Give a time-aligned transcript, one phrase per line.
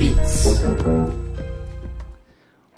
[0.00, 0.46] Beats.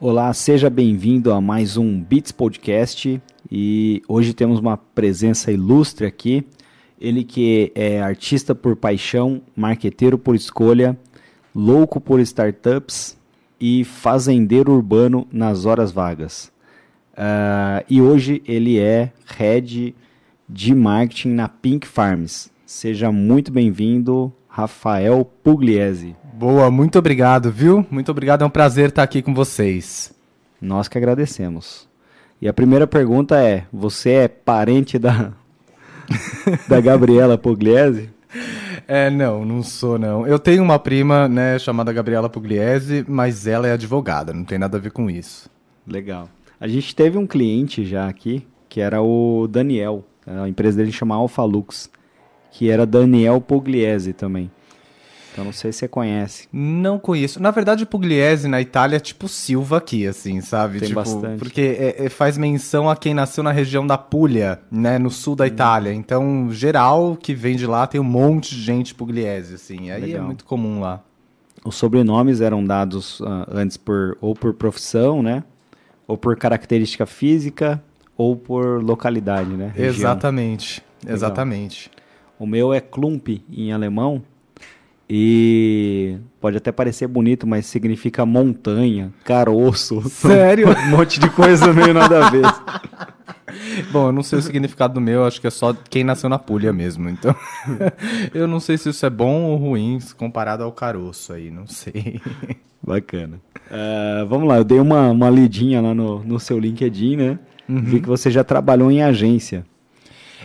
[0.01, 6.45] Olá, seja bem-vindo a mais um Beats Podcast e hoje temos uma presença ilustre aqui.
[7.01, 10.99] Ele que é artista por paixão, marqueteiro por escolha,
[11.55, 13.17] louco por startups
[13.61, 16.51] e fazendeiro urbano nas horas vagas.
[17.13, 19.95] Uh, e hoje ele é head
[20.49, 22.51] de marketing na Pink Farms.
[22.67, 26.15] Seja muito bem-vindo, Rafael Pugliese.
[26.35, 27.87] Boa, muito obrigado, viu?
[27.91, 30.13] Muito obrigado, é um prazer estar aqui com vocês.
[30.61, 31.89] Nós que agradecemos.
[32.39, 35.33] E a primeira pergunta é: você é parente da,
[36.69, 38.11] da Gabriela Pugliese?
[38.87, 40.27] É, não, não sou não.
[40.27, 44.77] Eu tenho uma prima, né, chamada Gabriela Pugliese, mas ela é advogada, não tem nada
[44.77, 45.49] a ver com isso.
[45.87, 46.29] Legal.
[46.61, 50.05] A gente teve um cliente já aqui, que era o Daniel.
[50.27, 51.91] A empresa dele chama Alpha Lux,
[52.53, 54.51] que era Daniel Pugliese também.
[55.33, 56.47] Então não sei se você conhece.
[56.53, 57.41] Não conheço.
[57.41, 60.79] Na verdade, Pugliese na Itália é tipo Silva aqui, assim, sabe?
[60.79, 61.39] Tem tipo, bastante.
[61.39, 64.99] Porque é, é, faz menção a quem nasceu na região da Puglia, né?
[64.99, 65.95] No sul da Itália.
[65.95, 69.91] Então, geral que vem de lá tem um monte de gente Pugliese, assim.
[69.91, 70.23] Aí Legal.
[70.23, 71.03] é muito comum lá.
[71.65, 75.43] Os sobrenomes eram dados uh, antes por ou por profissão, né?
[76.07, 77.83] Ou por característica física,
[78.19, 79.73] ou por localidade, né?
[79.75, 80.11] Região.
[80.11, 80.83] Exatamente.
[81.03, 81.17] Legal.
[81.17, 81.91] Exatamente.
[82.39, 84.23] O meu é Klump em alemão.
[85.09, 90.01] E pode até parecer bonito, mas significa montanha, caroço.
[90.09, 90.69] Sério?
[90.69, 92.43] um monte de coisa meio nada a ver.
[93.93, 96.39] Bom, eu não sei o significado do meu, acho que é só quem nasceu na
[96.39, 97.09] Puglia mesmo.
[97.09, 97.35] Então,
[98.33, 102.21] eu não sei se isso é bom ou ruim comparado ao caroço aí, não sei.
[102.83, 103.41] Bacana.
[103.71, 107.39] Uh, vamos lá, eu dei uma, uma lidinha lá no, no seu LinkedIn, né?
[107.69, 107.83] Uhum.
[107.83, 109.65] Vi que você já trabalhou em agência.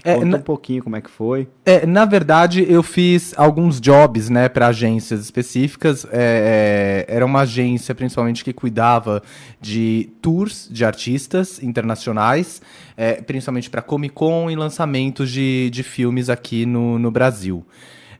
[0.03, 1.47] É, Conta na, um pouquinho como é que foi.
[1.65, 6.05] É, na verdade, eu fiz alguns jobs, né, para agências específicas.
[6.11, 9.21] É, é, era uma agência, principalmente, que cuidava
[9.61, 12.61] de tours de artistas internacionais,
[12.95, 17.65] é, principalmente para Comic Con e lançamentos de, de filmes aqui no, no Brasil.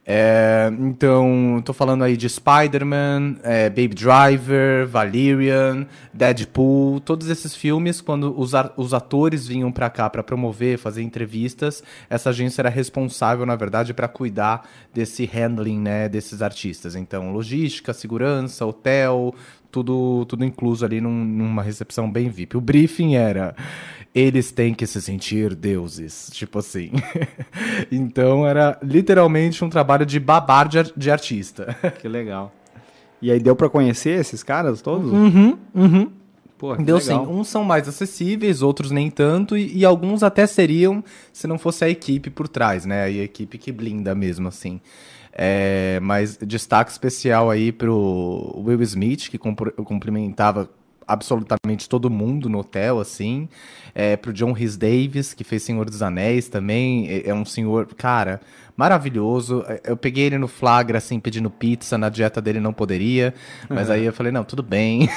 [0.10, 8.00] É, então, tô falando aí de Spider-Man, é, Baby Driver, Valerian, Deadpool, todos esses filmes,
[8.00, 13.46] quando os, os atores vinham para cá para promover, fazer entrevistas, essa agência era responsável,
[13.46, 16.96] na verdade, para cuidar desse handling, né, desses artistas.
[16.96, 19.36] Então, logística, segurança, hotel,
[19.70, 22.56] tudo, tudo incluso ali num, numa recepção bem VIP.
[22.56, 23.54] O briefing era
[24.14, 26.92] eles têm que se sentir deuses, tipo assim.
[27.92, 31.76] então era literalmente um trabalho de babar de, de artista.
[32.00, 32.54] Que legal.
[33.22, 35.12] E aí deu para conhecer esses caras todos?
[35.12, 36.12] Uhum, uhum.
[36.58, 37.26] Pô, Deu legal.
[37.26, 37.32] sim.
[37.32, 41.86] Uns são mais acessíveis, outros nem tanto, e, e, alguns até seriam se não fosse
[41.86, 43.04] a equipe por trás, né?
[43.04, 44.82] a equipe que blinda mesmo, assim.
[45.32, 50.68] É, mas destaque especial aí pro Will Smith, que cumprimentava
[51.08, 53.48] absolutamente todo mundo no hotel, assim.
[53.96, 57.08] É, pro John Rhys Davis, que fez Senhor dos Anéis também.
[57.08, 58.42] É, é, um senhor, cara,
[58.76, 59.64] maravilhoso.
[59.84, 61.98] Eu peguei ele no flagra, assim, pedindo pizza.
[61.98, 63.34] Na dieta dele não poderia.
[63.70, 65.10] Mas aí eu falei, não, tudo bem.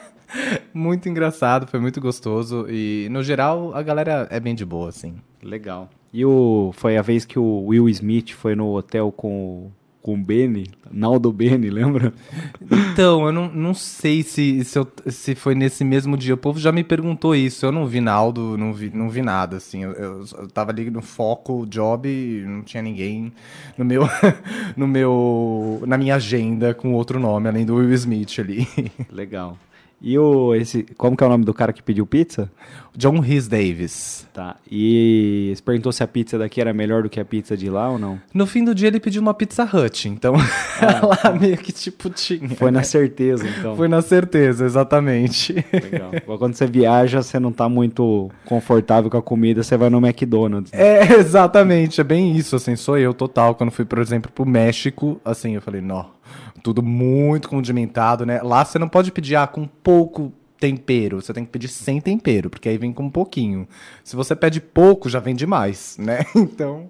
[0.74, 2.66] muito engraçado, foi muito gostoso.
[2.68, 5.14] E, no geral, a galera é bem de boa, assim.
[5.42, 5.88] Legal.
[6.12, 9.70] E o, foi a vez que o Will Smith foi no hotel com,
[10.04, 12.12] com o Benny, Naldo Benny, lembra?
[12.60, 16.34] Então, eu não, não sei se, se, eu, se foi nesse mesmo dia.
[16.34, 17.64] O povo já me perguntou isso.
[17.64, 19.82] Eu não vi Naldo, não vi, não vi nada, assim.
[19.82, 22.06] Eu, eu, eu tava ali no foco, job,
[22.46, 23.32] não tinha ninguém
[23.78, 24.02] no meu,
[24.76, 28.68] no meu, na minha agenda com outro nome, além do Will Smith ali.
[29.10, 29.56] Legal.
[30.06, 32.50] E o esse, como que é o nome do cara que pediu pizza?
[32.94, 34.28] John Rhys Davis.
[34.34, 34.56] Tá.
[34.70, 37.88] E você perguntou se a pizza daqui era melhor do que a pizza de lá
[37.88, 38.20] ou não?
[38.34, 40.34] No fim do dia ele pediu uma Pizza Hut, então
[40.78, 42.50] ah, lá meio que tipo tinha.
[42.50, 43.74] Foi na certeza, então.
[43.76, 45.54] Foi na certeza, exatamente.
[45.72, 46.10] Legal.
[46.38, 50.70] Quando você viaja, você não tá muito confortável com a comida, você vai no McDonald's.
[50.70, 50.98] Né?
[50.98, 53.54] É, exatamente, é bem isso, assim, sou eu total.
[53.54, 56.10] Quando fui, por exemplo, pro México, assim, eu falei, não,
[56.64, 58.40] tudo muito condimentado, né?
[58.42, 62.48] Lá você não pode pedir ah, com pouco tempero, você tem que pedir sem tempero,
[62.48, 63.68] porque aí vem com um pouquinho.
[64.02, 66.24] Se você pede pouco, já vem demais, né?
[66.34, 66.88] Então,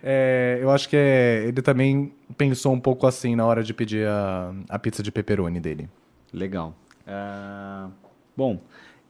[0.00, 4.06] é, eu acho que é, ele também pensou um pouco assim na hora de pedir
[4.06, 5.90] a, a pizza de pepperoni dele.
[6.32, 6.76] Legal.
[7.02, 7.90] Uh,
[8.36, 8.60] bom,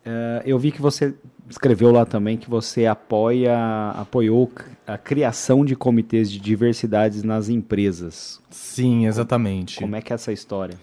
[0.06, 1.14] uh, eu vi que você
[1.48, 3.56] escreveu lá também que você apoia,
[3.90, 4.50] apoiou
[4.86, 8.40] a criação de comitês de diversidades nas empresas.
[8.50, 9.76] Sim, exatamente.
[9.76, 10.76] Como, como é que é essa história?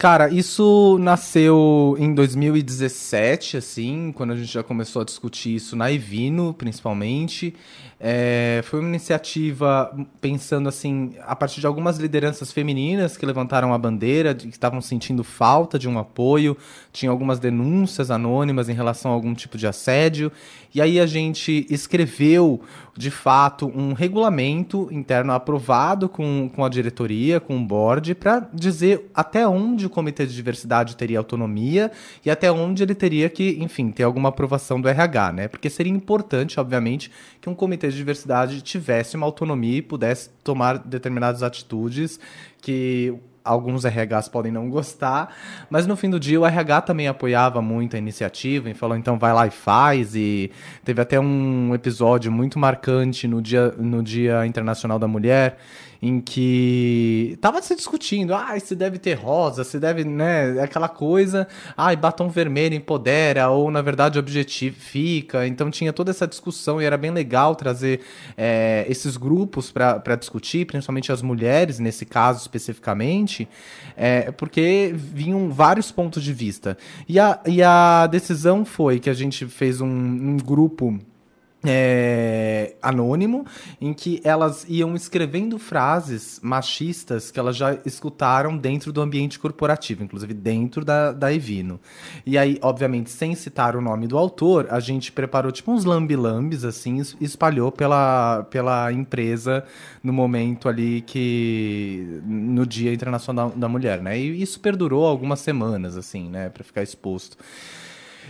[0.00, 5.92] Cara, isso nasceu em 2017, assim, quando a gente já começou a discutir isso na
[5.92, 7.54] Evino, principalmente.
[8.02, 13.78] É, foi uma iniciativa pensando assim, a partir de algumas lideranças femininas que levantaram a
[13.78, 16.56] bandeira, de, que estavam sentindo falta de um apoio,
[16.90, 20.32] tinha algumas denúncias anônimas em relação a algum tipo de assédio,
[20.74, 22.62] e aí a gente escreveu,
[22.96, 29.10] de fato, um regulamento interno aprovado com, com a diretoria, com o board, para dizer
[29.14, 31.90] até onde o comitê de diversidade teria autonomia
[32.24, 35.48] e até onde ele teria que, enfim, ter alguma aprovação do RH, né?
[35.48, 37.10] Porque seria importante, obviamente,
[37.40, 42.18] que um comitê de diversidade tivesse uma autonomia e pudesse tomar determinadas atitudes
[42.60, 43.14] que
[43.44, 45.34] alguns RHs podem não gostar,
[45.68, 49.18] mas no fim do dia o RH também apoiava muito a iniciativa e falou então
[49.18, 50.14] vai lá e faz.
[50.14, 50.50] E
[50.84, 55.58] teve até um episódio muito marcante no dia, no dia Internacional da Mulher
[56.02, 61.46] em que tava se discutindo, ah, se deve ter rosa, se deve, né, aquela coisa,
[61.76, 66.96] ah, batom vermelho empodera, ou na verdade objetifica, então tinha toda essa discussão e era
[66.96, 68.00] bem legal trazer
[68.36, 73.48] é, esses grupos para discutir, principalmente as mulheres, nesse caso especificamente,
[73.96, 76.78] é, porque vinham vários pontos de vista.
[77.08, 80.98] E a, e a decisão foi que a gente fez um, um grupo
[81.64, 83.44] é, anônimo,
[83.80, 90.02] em que elas iam escrevendo frases machistas que elas já escutaram dentro do ambiente corporativo,
[90.02, 91.78] inclusive dentro da, da Evino.
[92.24, 96.64] E aí, obviamente, sem citar o nome do autor, a gente preparou tipo uns lambi-lambis,
[96.64, 99.64] assim, e espalhou pela, pela empresa
[100.02, 102.20] no momento ali que.
[102.24, 104.18] no Dia Internacional da Mulher, né?
[104.18, 107.36] E isso perdurou algumas semanas, assim, né, para ficar exposto.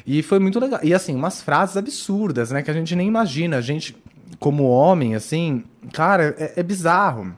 [0.07, 0.81] E foi muito legal.
[0.83, 2.63] E assim, umas frases absurdas, né?
[2.63, 3.57] Que a gente nem imagina.
[3.57, 3.97] A gente,
[4.39, 7.35] como homem, assim, cara, é, é bizarro.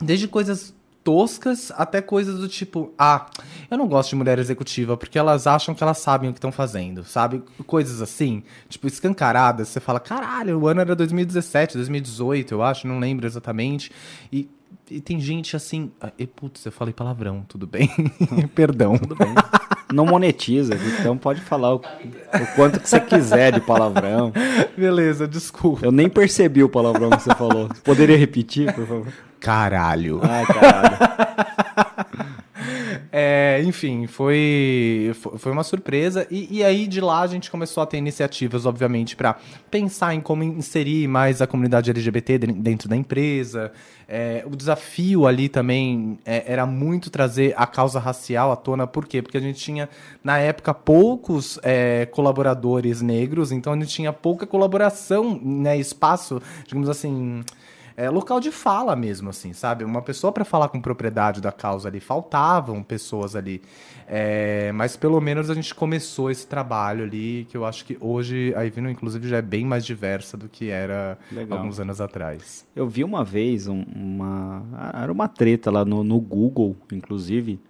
[0.00, 3.26] Desde coisas toscas até coisas do tipo, ah,
[3.70, 6.52] eu não gosto de mulher executiva porque elas acham que elas sabem o que estão
[6.52, 7.42] fazendo, sabe?
[7.66, 9.68] Coisas assim, tipo, escancaradas.
[9.68, 13.90] Você fala, caralho, o ano era 2017, 2018, eu acho, não lembro exatamente.
[14.32, 14.48] E
[14.90, 15.92] e tem gente assim.
[16.00, 17.88] Ah, e, putz, eu falei palavrão, tudo bem?
[18.54, 18.98] Perdão.
[18.98, 19.34] Tudo bem.
[19.92, 24.32] Não monetiza, então pode falar o, o, quanto que você quiser de palavrão.
[24.76, 25.84] Beleza, desculpa.
[25.84, 27.68] Eu nem percebi o palavrão que você falou.
[27.82, 29.12] Poderia repetir, por favor?
[29.40, 30.20] Caralho.
[30.22, 31.56] Ah, caralho.
[33.12, 36.26] É, enfim, foi, foi uma surpresa.
[36.30, 39.36] E, e, aí de lá a gente começou a ter iniciativas, obviamente, para
[39.70, 43.72] pensar em como inserir mais a comunidade LGBT dentro da empresa.
[44.06, 48.86] É, o desafio ali também é, era muito trazer a causa racial à tona.
[48.86, 49.20] Por quê?
[49.20, 49.88] Porque a gente tinha,
[50.22, 56.88] na época, poucos é, colaboradores negros, então a gente tinha pouca colaboração, né, espaço, digamos
[56.88, 57.42] assim
[57.96, 59.84] é, local de fala mesmo, assim, sabe?
[59.84, 63.62] Uma pessoa para falar com propriedade da causa ali, faltavam pessoas ali.
[64.06, 68.52] É, mas pelo menos a gente começou esse trabalho ali, que eu acho que hoje
[68.56, 71.58] a Ivino, inclusive, já é bem mais diversa do que era Legal.
[71.58, 72.66] alguns anos atrás.
[72.74, 74.62] Eu vi uma vez um, uma.
[74.94, 77.60] Era uma treta lá no, no Google, inclusive,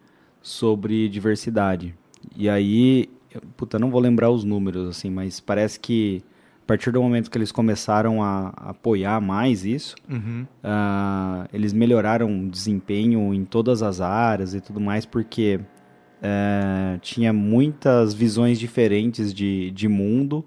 [0.41, 1.95] sobre diversidade.
[2.37, 3.11] E aí,
[3.57, 6.23] puta, não vou lembrar os números, assim, mas parece que
[6.71, 10.47] partir do momento que eles começaram a, apoiar mais isso, uhum.
[10.63, 17.33] uh, eles melhoraram o desempenho em todas as áreas e tudo mais, porque uh, tinha
[17.33, 20.45] muitas visões diferentes de, de mundo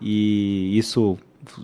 [0.00, 1.16] e isso,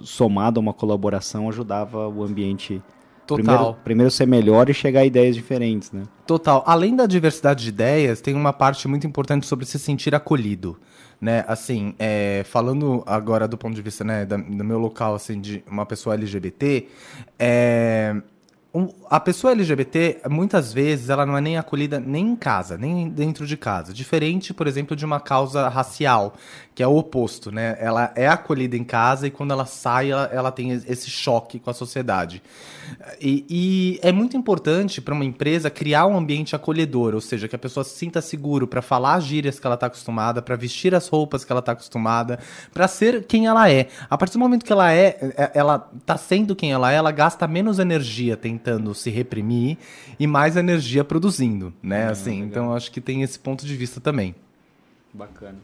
[0.04, 2.80] somado a uma colaboração, ajudava o ambiente
[3.26, 3.44] Total.
[3.44, 6.04] Primeiro, primeiro ser melhor e chegar a ideias diferentes, né?
[6.26, 6.64] Total.
[6.66, 10.78] Além da diversidade de ideias, tem uma parte muito importante sobre se sentir acolhido
[11.20, 11.44] né?
[11.46, 15.62] Assim, é, falando agora do ponto de vista, né, da, do meu local, assim, de
[15.66, 16.86] uma pessoa LGBT,
[17.38, 18.14] é,
[19.08, 23.46] a pessoa LGBT, muitas vezes, ela não é nem acolhida nem em casa, nem dentro
[23.46, 23.94] de casa.
[23.94, 26.34] Diferente, por exemplo, de uma causa racial,
[26.74, 27.76] que é o oposto, né?
[27.80, 31.70] Ela é acolhida em casa e quando ela sai, ela, ela tem esse choque com
[31.70, 32.42] a sociedade.
[33.20, 37.56] E, e é muito importante para uma empresa criar um ambiente acolhedor, ou seja, que
[37.56, 40.94] a pessoa se sinta seguro para falar as gírias que ela está acostumada, para vestir
[40.94, 42.38] as roupas que ela está acostumada,
[42.72, 43.88] para ser quem ela é.
[44.08, 47.10] A partir do momento que ela é, é ela está sendo quem ela é, ela
[47.10, 49.78] gasta menos energia tentando se reprimir
[50.18, 52.06] e mais energia produzindo, né?
[52.06, 52.48] Ah, assim, legal.
[52.48, 54.34] então acho que tem esse ponto de vista também.
[55.14, 55.58] Bacana.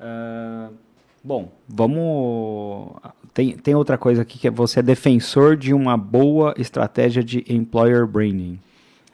[0.00, 0.74] Uh,
[1.22, 2.96] bom, vamos.
[3.32, 7.44] Tem, tem outra coisa aqui que é você é defensor de uma boa estratégia de
[7.48, 8.58] employer branding.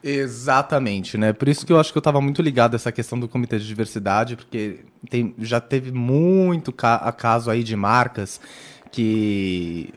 [0.03, 1.33] Exatamente, né?
[1.33, 3.59] Por isso que eu acho que eu estava muito ligado a essa questão do comitê
[3.59, 8.41] de diversidade, porque tem, já teve muito ca caso aí de marcas
[8.91, 9.93] que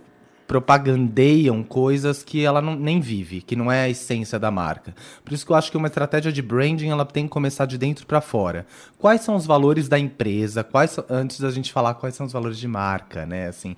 [0.48, 4.94] propagandeiam coisas que ela não, nem vive, que não é a essência da marca.
[5.24, 7.78] Por isso que eu acho que uma estratégia de branding ela tem que começar de
[7.78, 8.66] dentro para fora.
[9.00, 10.64] Quais são os valores da empresa?
[10.64, 13.48] Quais antes da gente falar quais são os valores de marca, né?
[13.48, 13.76] Assim,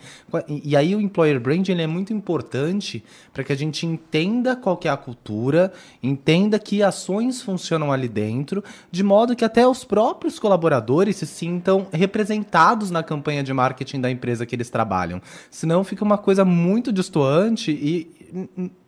[0.47, 3.03] e, e aí o employer branding ele é muito importante
[3.33, 8.63] para que a gente entenda qual é a cultura, entenda que ações funcionam ali dentro,
[8.91, 14.11] de modo que até os próprios colaboradores se sintam representados na campanha de marketing da
[14.11, 15.21] empresa que eles trabalham.
[15.49, 18.11] Senão fica uma coisa muito destoante e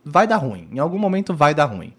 [0.03, 0.67] vai dar ruim.
[0.72, 1.93] Em algum momento vai dar ruim.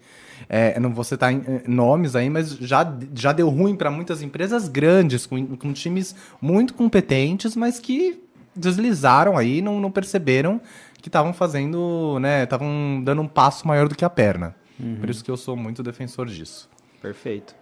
[0.47, 4.67] É, não vou citar eh, nomes aí, mas já, já deu ruim para muitas empresas
[4.67, 8.23] grandes, com, com times muito competentes, mas que
[8.55, 10.59] deslizaram aí, não, não perceberam
[11.01, 14.55] que estavam fazendo, né, estavam dando um passo maior do que a perna.
[14.79, 14.97] Uhum.
[14.99, 16.69] Por isso que eu sou muito defensor disso.
[17.01, 17.55] Perfeito.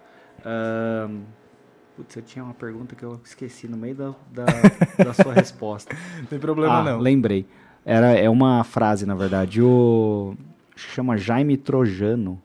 [0.45, 1.24] Um,
[1.95, 4.45] putz, eu tinha uma pergunta que eu esqueci no meio da, da,
[5.03, 5.95] da sua resposta.
[6.19, 7.00] Não tem problema ah, não.
[7.00, 7.45] Lembrei.
[7.88, 9.62] Era, é uma frase, na verdade.
[9.62, 10.36] O
[10.75, 12.38] chama Jaime Trojano.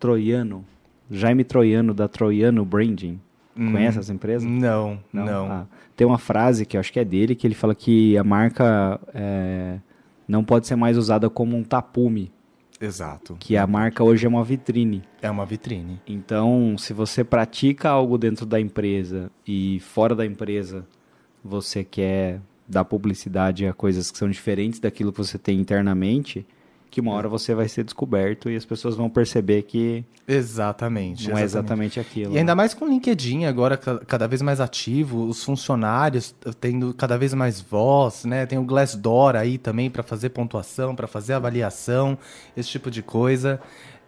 [0.00, 0.64] Troiano.
[1.08, 3.20] Jaime Troiano, da Troiano Branding.
[3.56, 4.44] Hum, Conhece essa empresa?
[4.44, 5.24] Não, não.
[5.24, 5.46] não.
[5.46, 8.24] Ah, tem uma frase que eu acho que é dele, que ele fala que a
[8.24, 9.78] marca é,
[10.26, 12.32] não pode ser mais usada como um tapume.
[12.80, 13.36] Exato.
[13.38, 15.04] Que a marca hoje é uma vitrine.
[15.22, 16.00] É uma vitrine.
[16.04, 20.84] Então, se você pratica algo dentro da empresa e fora da empresa
[21.44, 26.46] você quer dar publicidade a coisas que são diferentes daquilo que você tem internamente,
[26.90, 31.36] que uma hora você vai ser descoberto e as pessoas vão perceber que exatamente não
[31.36, 31.42] exatamente.
[31.42, 32.34] é exatamente aquilo.
[32.34, 37.18] E ainda mais com o LinkedIn agora cada vez mais ativo, os funcionários tendo cada
[37.18, 38.46] vez mais voz, né?
[38.46, 42.16] Tem o Glassdoor aí também para fazer pontuação, para fazer avaliação,
[42.56, 43.60] esse tipo de coisa.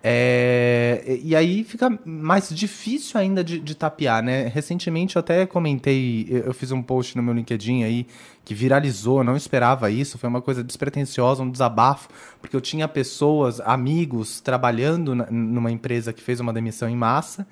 [0.09, 4.47] É, e aí fica mais difícil ainda de, de, tapear, né?
[4.47, 8.07] Recentemente eu até comentei, eu fiz um post no meu LinkedIn aí
[8.45, 12.09] que viralizou, não esperava isso, foi uma coisa despretensiosa, um desabafo,
[12.41, 17.45] porque eu tinha pessoas, amigos, trabalhando na, numa empresa que fez uma demissão em massa.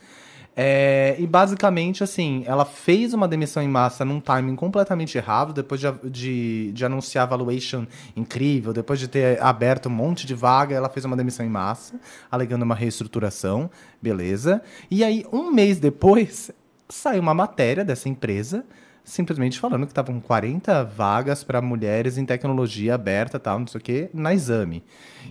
[0.57, 5.81] É, e basicamente, assim, ela fez uma demissão em massa num timing completamente errado, depois
[5.81, 10.89] de, de, de anunciar valuation incrível, depois de ter aberto um monte de vaga, ela
[10.89, 11.99] fez uma demissão em massa,
[12.31, 13.69] alegando uma reestruturação,
[14.01, 14.63] beleza.
[14.91, 16.53] E aí, um mês depois,
[16.89, 18.65] saiu uma matéria dessa empresa
[19.05, 23.85] simplesmente falando que estavam 40 vagas para mulheres em tecnologia aberta, tal, não sei o
[23.85, 24.83] quê, na exame.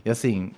[0.06, 0.52] E assim,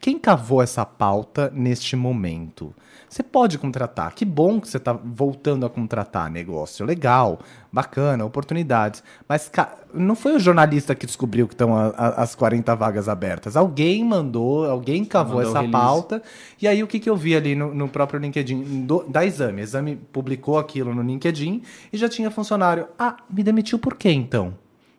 [0.00, 2.74] quem cavou essa pauta neste momento?
[3.08, 4.14] Você pode contratar.
[4.14, 6.84] Que bom que você está voltando a contratar negócio.
[6.84, 7.38] Legal,
[7.72, 9.02] bacana, oportunidades.
[9.28, 9.50] Mas
[9.94, 13.56] não foi o jornalista que descobriu que estão as 40 vagas abertas.
[13.56, 16.22] Alguém mandou, alguém cavou mandou essa pauta.
[16.60, 19.62] E aí o que, que eu vi ali no, no próprio LinkedIn do, da Exame?
[19.62, 22.88] Exame publicou aquilo no LinkedIn e já tinha funcionário.
[22.98, 24.54] Ah, me demitiu por quê então?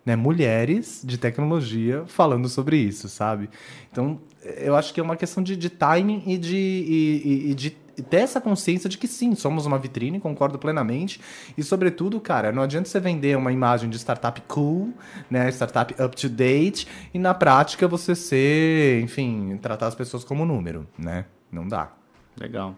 [0.05, 3.49] Né, mulheres de tecnologia falando sobre isso, sabe?
[3.91, 4.17] Então,
[4.55, 8.17] eu acho que é uma questão de, de timing e de, e, e de ter
[8.17, 11.19] essa consciência de que sim, somos uma vitrine, concordo plenamente.
[11.57, 14.93] E, sobretudo, cara, não adianta você vender uma imagem de startup cool,
[15.29, 15.49] né?
[15.49, 20.87] Startup up to date, e na prática você ser, enfim, tratar as pessoas como número,
[20.97, 21.25] né?
[21.51, 21.91] Não dá.
[22.39, 22.75] Legal.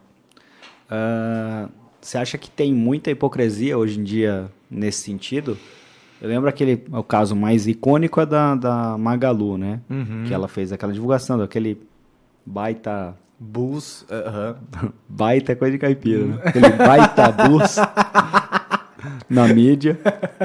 [0.90, 1.70] Uh,
[2.02, 5.58] você acha que tem muita hipocrisia hoje em dia nesse sentido?
[6.22, 9.80] Eu lembro aquele, o caso mais icônico é da, da Magalu, né?
[9.90, 10.24] Uhum.
[10.28, 11.82] Que ela fez aquela divulgação daquele
[12.46, 14.92] baita Bus, uh -huh.
[15.08, 16.40] baita coisa de caipira, né?
[16.44, 17.78] Aquele baita bus
[19.30, 19.98] na mídia.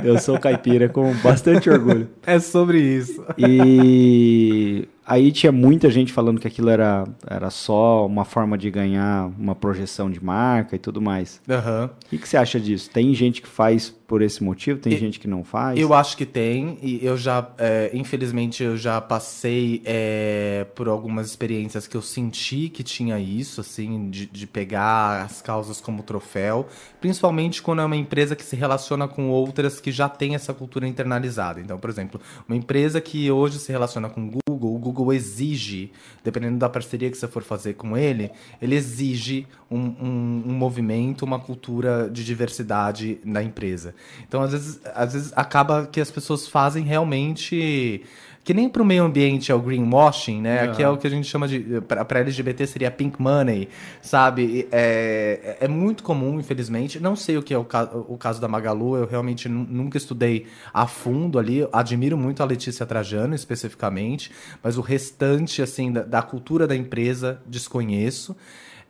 [0.03, 2.09] Eu sou caipira com bastante orgulho.
[2.27, 3.25] É sobre isso.
[3.37, 9.31] E aí tinha muita gente falando que aquilo era, era só uma forma de ganhar
[9.39, 11.41] uma projeção de marca e tudo mais.
[11.49, 11.87] Uhum.
[11.87, 12.91] O que, que você acha disso?
[12.91, 14.81] Tem gente que faz por esse motivo?
[14.81, 15.79] Tem gente que não faz?
[15.79, 16.79] Eu acho que tem.
[16.83, 22.69] E eu já, é, infelizmente, eu já passei é, por algumas experiências que eu senti
[22.69, 26.67] que tinha isso, assim, de, de pegar as causas como troféu.
[27.01, 30.89] Principalmente quando é uma empresa que se relaciona com outras que já tem essa cultura
[30.89, 31.61] internalizada.
[31.61, 35.91] Então, por exemplo, uma empresa que hoje se relaciona com Google, o Google Google exige,
[36.23, 38.31] dependendo da parceria que você for fazer com ele,
[38.63, 43.95] ele exige um, um, um movimento, uma cultura de diversidade na empresa.
[44.27, 48.05] Então, às vezes, às vezes acaba que as pessoas fazem realmente
[48.45, 50.65] que nem para o meio ambiente é o greenwashing, né?
[50.65, 50.71] Uhum.
[50.71, 51.81] Aqui é o que a gente chama de.
[51.81, 53.71] Para LGBT seria pink money,
[54.03, 54.69] sabe?
[54.71, 57.01] É, é muito comum, infelizmente.
[57.01, 60.47] Não sei o que é o, ca o caso da Magalu, eu realmente nunca estudei
[60.75, 61.67] a fundo ali.
[61.73, 64.31] Admiro muito a Letícia Trajano, especificamente,
[64.63, 68.37] mas o restante, assim, da, da cultura da empresa, desconheço.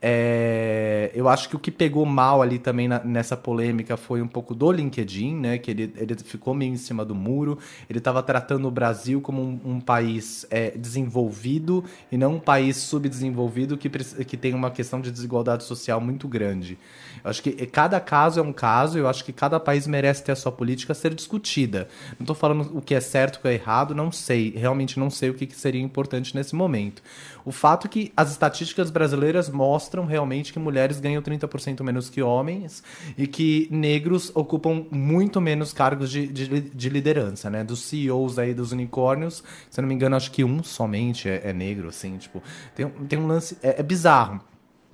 [0.06, 4.28] É, eu acho que o que pegou mal ali também na, nessa polêmica foi um
[4.28, 5.56] pouco do LinkedIn, né?
[5.56, 7.58] Que ele, ele ficou meio em cima do muro.
[7.88, 11.82] Ele estava tratando o Brasil como um, um país é, desenvolvido
[12.12, 16.76] e não um país subdesenvolvido que, que tem uma questão de desigualdade social muito grande.
[17.24, 20.32] Eu acho que cada caso é um caso, eu acho que cada país merece ter
[20.32, 21.88] a sua política a ser discutida.
[22.18, 24.50] Não estou falando o que é certo, o que é errado, não sei.
[24.54, 27.02] Realmente não sei o que, que seria importante nesse momento.
[27.44, 32.22] O fato é que as estatísticas brasileiras mostram realmente que mulheres ganham 30% menos que
[32.22, 32.82] homens
[33.18, 37.62] e que negros ocupam muito menos cargos de, de, de, liderança, né?
[37.62, 41.42] Dos CEOs aí dos unicórnios, se eu não me engano, acho que um somente é,
[41.44, 42.42] é negro, assim, tipo,
[42.74, 43.58] tem, tem um lance.
[43.62, 44.40] é, é bizarro.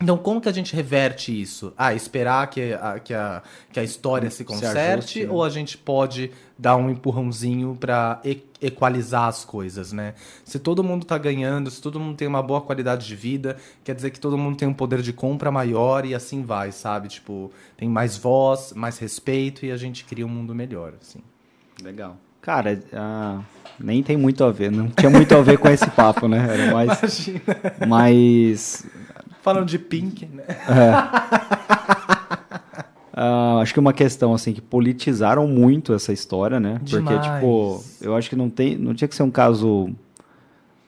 [0.03, 1.75] Então, como que a gente reverte isso?
[1.77, 4.73] Ah, esperar que a, que a, que a história se conserte?
[4.73, 5.31] Se ajuste, né?
[5.31, 10.15] Ou a gente pode dar um empurrãozinho para e, equalizar as coisas, né?
[10.43, 13.95] Se todo mundo está ganhando, se todo mundo tem uma boa qualidade de vida, quer
[13.95, 17.09] dizer que todo mundo tem um poder de compra maior e assim vai, sabe?
[17.09, 21.21] Tipo, tem mais voz, mais respeito e a gente cria um mundo melhor, assim.
[21.83, 22.17] Legal.
[22.41, 23.45] Cara, uh,
[23.79, 26.39] nem tem muito a ver, não tinha muito a ver com esse papo, né?
[26.39, 26.99] Era mais.
[27.03, 27.43] Imagina.
[27.87, 28.87] Mas
[29.43, 30.45] Falando de Pink, né?
[30.49, 30.91] É.
[33.13, 36.79] Uh, acho que é uma questão assim que politizaram muito essa história, né?
[36.83, 37.05] Demais.
[37.05, 39.91] Porque tipo, eu acho que não tem, não tinha que ser um caso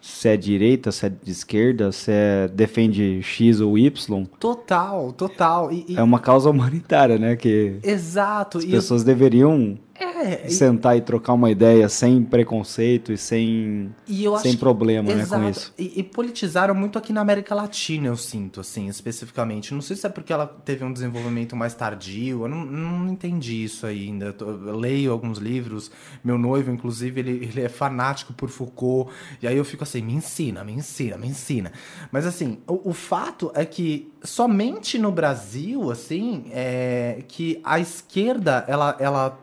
[0.02, 4.26] se é direita, se é de esquerda, se é defende X ou Y.
[4.38, 5.71] Total, total.
[5.71, 5.97] E, e...
[5.97, 7.37] É uma causa humanitária, né?
[7.37, 8.59] Que Exato.
[8.59, 9.06] As pessoas eu...
[9.06, 10.99] deveriam é, sentar e...
[10.99, 15.14] e trocar uma ideia sem preconceito e sem, e sem problema que...
[15.14, 15.73] né, com isso.
[15.78, 19.75] E, e, politizaram muito aqui na América Latina, eu sinto, assim, especificamente.
[19.75, 23.64] Não sei se é porque ela teve um desenvolvimento mais tardio, eu não, não entendi
[23.64, 24.35] isso ainda.
[24.38, 25.90] Eu leio alguns livros,
[26.23, 30.12] meu noivo, inclusive, ele, ele é fanático por Foucault, e aí eu fico assim, me
[30.12, 31.73] ensina, me ensina, me ensina.
[32.11, 38.64] Mas assim, o, o fato é que somente no Brasil, assim, é que a esquerda,
[38.68, 39.41] ela, ela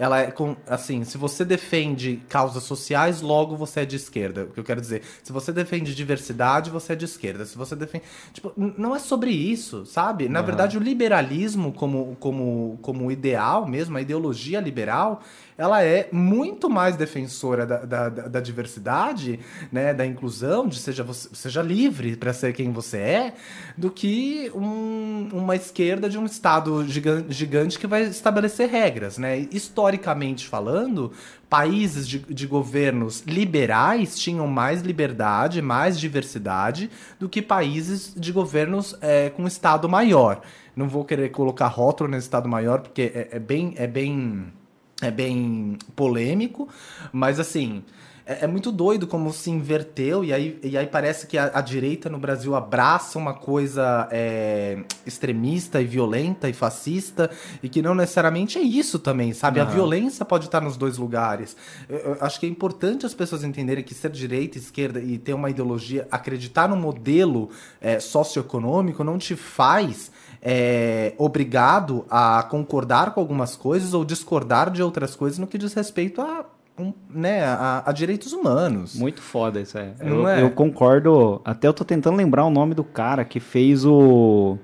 [0.00, 4.44] ela é com, assim, se você defende causas sociais, logo você é de esquerda.
[4.44, 7.44] O que eu quero dizer, se você defende diversidade, você é de esquerda.
[7.44, 10.26] Se você defende, tipo, não é sobre isso, sabe?
[10.26, 10.46] Na uhum.
[10.46, 15.20] verdade, o liberalismo como como como ideal mesmo, a ideologia liberal,
[15.60, 19.38] ela é muito mais defensora da, da, da diversidade,
[19.70, 23.34] né, da inclusão, de seja você seja livre para ser quem você é,
[23.76, 29.46] do que um, uma esquerda de um estado gigante, gigante que vai estabelecer regras, né?
[29.52, 31.12] Historicamente falando,
[31.50, 38.96] países de, de, governos liberais tinham mais liberdade, mais diversidade do que países de governos
[39.02, 40.40] é, com Estado maior.
[40.74, 43.74] Não vou querer colocar rótulo nesse Estado maior, porque é, é bem.
[43.76, 44.58] É bem
[45.02, 46.68] é bem polêmico,
[47.12, 47.82] mas assim,
[48.30, 51.60] é, é, muito doido como se inverteu, e aí, e aí parece que a, a
[51.60, 57.28] direita no Brasil abraça uma coisa é, extremista e violenta e fascista,
[57.60, 59.58] e que não necessariamente é isso também, sabe?
[59.58, 59.66] Uhum.
[59.66, 61.56] A violência pode estar nos dois lugares.
[61.88, 65.18] Eu, eu acho que é importante as pessoas entenderem que ser direita e esquerda e
[65.18, 73.12] ter uma ideologia, acreditar no modelo é, socioeconômico não te faz é, obrigado a concordar
[73.12, 76.46] com algumas coisas ou discordar de outras coisas no que diz respeito a
[76.78, 78.94] um, né, a, a, direitos humanos.
[78.94, 79.94] Muito foda isso é.
[80.00, 80.42] Eu, é.
[80.42, 81.42] eu, concordo.
[81.44, 84.56] Até eu tô tentando lembrar o nome do cara que fez o,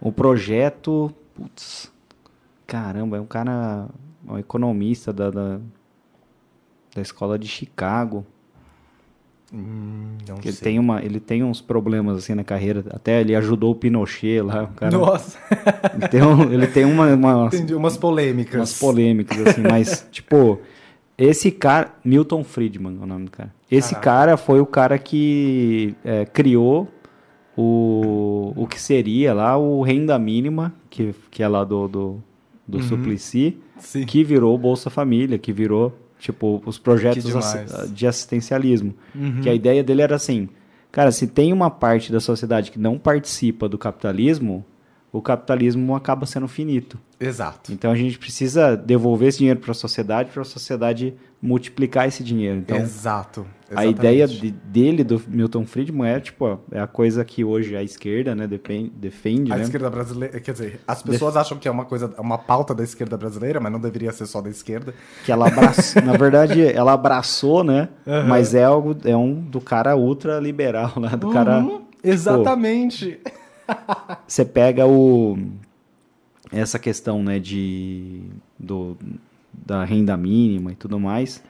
[0.00, 1.10] o projeto.
[1.34, 1.90] Putz,
[2.66, 3.88] caramba, é um cara.
[4.26, 5.60] Um economista da, da,
[6.94, 8.26] da escola de Chicago.
[9.54, 12.84] Hum, ele tem uma, ele tem uns problemas assim na carreira.
[12.90, 14.66] Até ele ajudou o Pinochet lá.
[14.74, 15.38] Cara, Nossa.
[15.94, 18.56] Ele tem, um, ele tem uma, uma Entendi, umas polêmicas.
[18.56, 20.58] Umas polêmicas assim, mas tipo
[21.16, 23.54] esse cara, Milton Friedman é o nome do cara.
[23.70, 24.04] Esse Caraca.
[24.04, 26.88] cara foi o cara que é, criou
[27.56, 32.22] o, o que seria lá o renda mínima, que, que é lá do, do,
[32.66, 32.82] do uhum.
[32.82, 34.04] Suplicy, Sim.
[34.04, 37.22] que virou Bolsa Família, que virou Tipo, os projetos
[37.92, 38.94] de assistencialismo.
[39.14, 39.42] Uhum.
[39.42, 40.48] Que a ideia dele era assim,
[40.90, 44.64] cara, se tem uma parte da sociedade que não participa do capitalismo,
[45.12, 46.98] o capitalismo acaba sendo finito.
[47.20, 47.74] Exato.
[47.74, 51.12] Então a gente precisa devolver esse dinheiro para a sociedade, para a sociedade
[51.44, 52.58] multiplicar esse dinheiro.
[52.58, 53.46] Então, Exato.
[53.70, 53.86] Exatamente.
[53.86, 57.82] A ideia de, dele, do Milton Friedman, é tipo, é a coisa que hoje a
[57.82, 59.52] esquerda né, defende, defende.
[59.52, 59.62] A né?
[59.64, 61.40] esquerda brasileira, quer dizer, as pessoas Def...
[61.40, 64.40] acham que é uma coisa, uma pauta da esquerda brasileira, mas não deveria ser só
[64.40, 64.94] da esquerda.
[65.24, 67.88] Que ela abraçou, na verdade, ela abraçou, né?
[68.06, 68.26] Uhum.
[68.26, 71.10] Mas é algo, é um do cara ultra liberal, né?
[71.16, 71.32] Do uhum.
[71.32, 71.62] cara.
[71.62, 73.18] Tipo, Exatamente.
[74.26, 75.38] Você pega o
[76.52, 78.22] essa questão, né, de
[78.58, 78.96] do,
[79.64, 81.42] da renda mínima e tudo mais,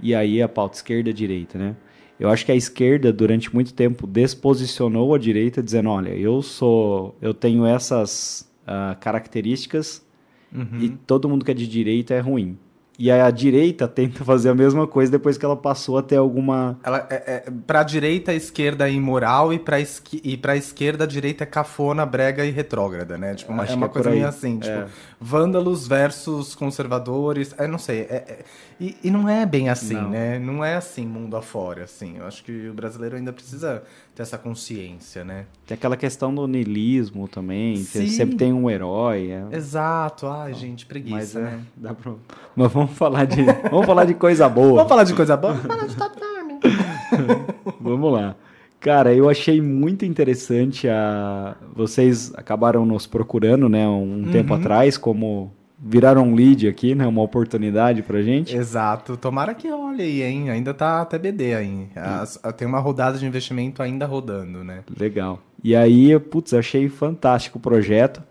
[0.00, 1.76] e aí a pauta esquerda e direita, né?
[2.20, 7.16] eu acho que a esquerda durante muito tempo desposicionou a direita dizendo, olha, eu sou,
[7.22, 10.06] eu tenho essas uh, características
[10.54, 10.78] uhum.
[10.80, 12.58] e todo mundo que é de direita é ruim.
[13.00, 16.78] E a direita tenta fazer a mesma coisa depois que ela passou a ter alguma.
[16.82, 17.14] Ela, é,
[17.46, 20.20] é, pra direita, a esquerda é imoral e pra, esqui...
[20.22, 23.34] e pra esquerda, a direita é cafona, brega e retrógrada, né?
[23.34, 24.86] Tipo, uma, é uma é coisa meio assim, tipo, é.
[25.18, 27.54] vândalos versus conservadores.
[27.58, 28.00] Eu não sei.
[28.00, 28.38] É, é,
[28.78, 30.10] e, e, não é bem assim, não.
[30.10, 30.38] né?
[30.38, 32.18] Não é assim mundo afora, assim.
[32.18, 33.82] Eu acho que o brasileiro ainda precisa
[34.14, 35.46] ter essa consciência, né?
[35.66, 39.30] Tem aquela questão do niilismo também, sempre tem um herói.
[39.30, 39.56] É...
[39.56, 41.60] Exato, ai, então, gente, preguiça, mas, é, né?
[41.76, 42.12] Dá pra...
[42.56, 44.74] Mas vamos falar de, vamos falar de coisa boa.
[44.74, 45.54] vamos falar de coisa boa?
[45.54, 46.20] Vamos falar de top
[47.80, 48.36] vamos lá.
[48.78, 51.54] Cara, eu achei muito interessante a.
[51.74, 54.32] Vocês acabaram nos procurando, né, um uhum.
[54.32, 57.06] tempo atrás, como viraram um lead aqui, né?
[57.06, 58.54] Uma oportunidade pra gente.
[58.54, 59.16] Exato.
[59.16, 60.50] Tomara que olhe aí, hein?
[60.50, 61.88] Ainda tá até BD aí.
[61.96, 64.84] As, tem uma rodada de investimento ainda rodando, né?
[64.98, 65.40] Legal.
[65.64, 68.22] E aí, putz, achei fantástico o projeto.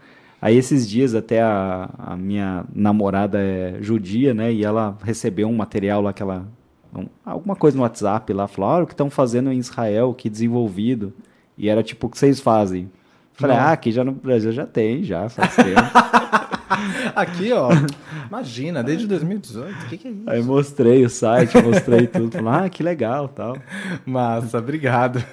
[0.41, 4.53] Aí esses dias até a, a minha namorada é judia, né?
[4.53, 6.47] E ela recebeu um material lá que ela...
[6.95, 10.29] Um, alguma coisa no WhatsApp lá, falou, ah, o que estão fazendo em Israel, que
[10.29, 11.13] desenvolvido.
[11.57, 12.89] E era tipo, o que vocês fazem?
[13.39, 13.63] Falei, Não.
[13.63, 15.79] ah, aqui já no Brasil já tem, já faz tempo.
[17.15, 17.69] Aqui, ó.
[18.27, 19.73] Imagina, desde 2018.
[19.73, 20.29] O que, que, é isso?
[20.29, 22.31] Aí mostrei o site, mostrei tudo.
[22.31, 23.57] Falei, ah, que legal tal.
[24.05, 25.23] Massa, obrigado.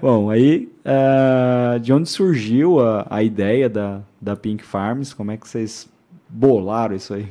[0.00, 5.12] Bom, aí uh, de onde surgiu a, a ideia da, da Pink Farms?
[5.12, 5.88] Como é que vocês
[6.28, 7.26] bolaram isso aí?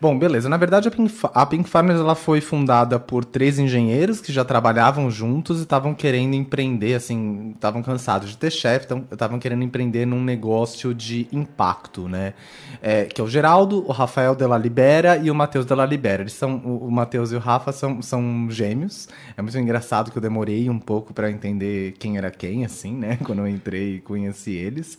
[0.00, 0.48] Bom, beleza.
[0.48, 4.44] Na verdade, a Pink, a Pink Farmers ela foi fundada por três engenheiros que já
[4.44, 10.06] trabalhavam juntos e estavam querendo empreender, assim, estavam cansados de ter chefe, estavam querendo empreender
[10.06, 12.34] num negócio de impacto, né?
[12.82, 15.86] É, que é o Geraldo, o Rafael de la Libera e o Matheus de la
[15.86, 16.22] Libera.
[16.22, 19.08] Eles são, o, o Matheus e o Rafa são, são gêmeos.
[19.36, 23.18] É muito engraçado que eu demorei um pouco para entender quem era quem, assim, né?
[23.24, 24.98] Quando eu entrei e conheci eles.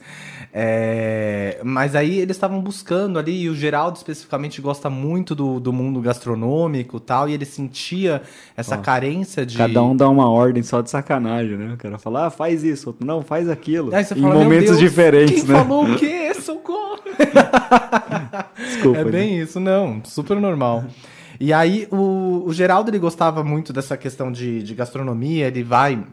[0.53, 5.73] É, mas aí eles estavam buscando ali, e o Geraldo especificamente gosta muito do, do
[5.73, 8.21] mundo gastronômico tal, e ele sentia
[8.55, 9.58] essa Ó, carência de.
[9.58, 11.73] Cada um dá uma ordem só de sacanagem, né?
[11.73, 13.93] O cara fala, ah, faz isso, outro, não, faz aquilo.
[13.95, 15.60] Aí você em fala, momentos Deus, diferentes, quem né?
[15.60, 16.34] falou o quê?
[16.39, 16.99] Socorro!
[18.55, 18.99] Desculpa.
[18.99, 19.43] É bem né?
[19.43, 20.01] isso, não.
[20.05, 20.84] Super normal.
[21.39, 26.03] E aí, o, o Geraldo, ele gostava muito dessa questão de, de gastronomia, ele vai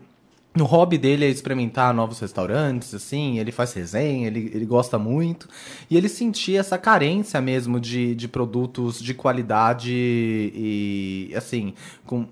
[0.63, 5.49] o hobby dele é experimentar novos restaurantes, assim, ele faz resenha, ele, ele gosta muito.
[5.91, 12.27] E ele sentia essa carência mesmo de, de produtos de qualidade e, assim, com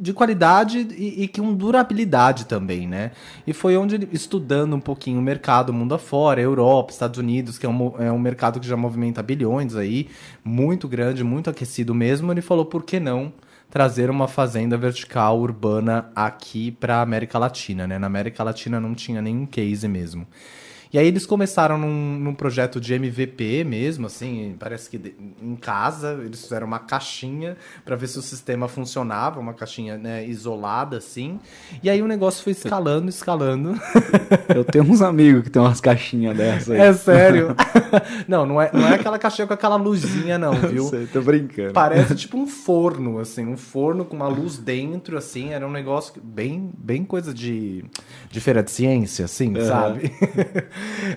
[0.00, 3.10] de qualidade e, e, com durabilidade também, né?
[3.44, 7.66] E foi onde ele, estudando um pouquinho o mercado mundo afora, Europa, Estados Unidos, que
[7.66, 10.08] é um, é um mercado que já movimenta bilhões aí,
[10.44, 13.32] muito grande, muito aquecido mesmo, ele falou, por que não
[13.70, 17.98] trazer uma fazenda vertical urbana aqui para a América Latina, né?
[17.98, 20.26] Na América Latina não tinha nenhum case mesmo.
[20.92, 25.54] E aí eles começaram num, num projeto de MVP mesmo, assim, parece que de, em
[25.54, 30.96] casa, eles fizeram uma caixinha para ver se o sistema funcionava, uma caixinha né, isolada,
[30.96, 31.38] assim.
[31.82, 33.78] E aí o negócio foi escalando, escalando.
[34.54, 36.80] Eu tenho uns amigos que tem umas caixinhas dessas aí.
[36.80, 37.54] É sério?
[38.26, 40.84] não, não é, não é aquela caixinha com aquela luzinha, não, viu?
[40.84, 41.72] Sei, tô brincando.
[41.72, 46.14] Parece tipo um forno, assim, um forno com uma luz dentro, assim, era um negócio
[46.22, 47.84] bem, bem coisa de,
[48.30, 49.66] de feira de ciência, assim, uhum.
[49.66, 50.12] sabe?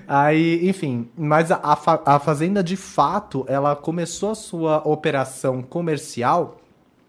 [0.08, 6.58] Aí, enfim, mas a, a, a Fazenda de fato, ela começou a sua operação comercial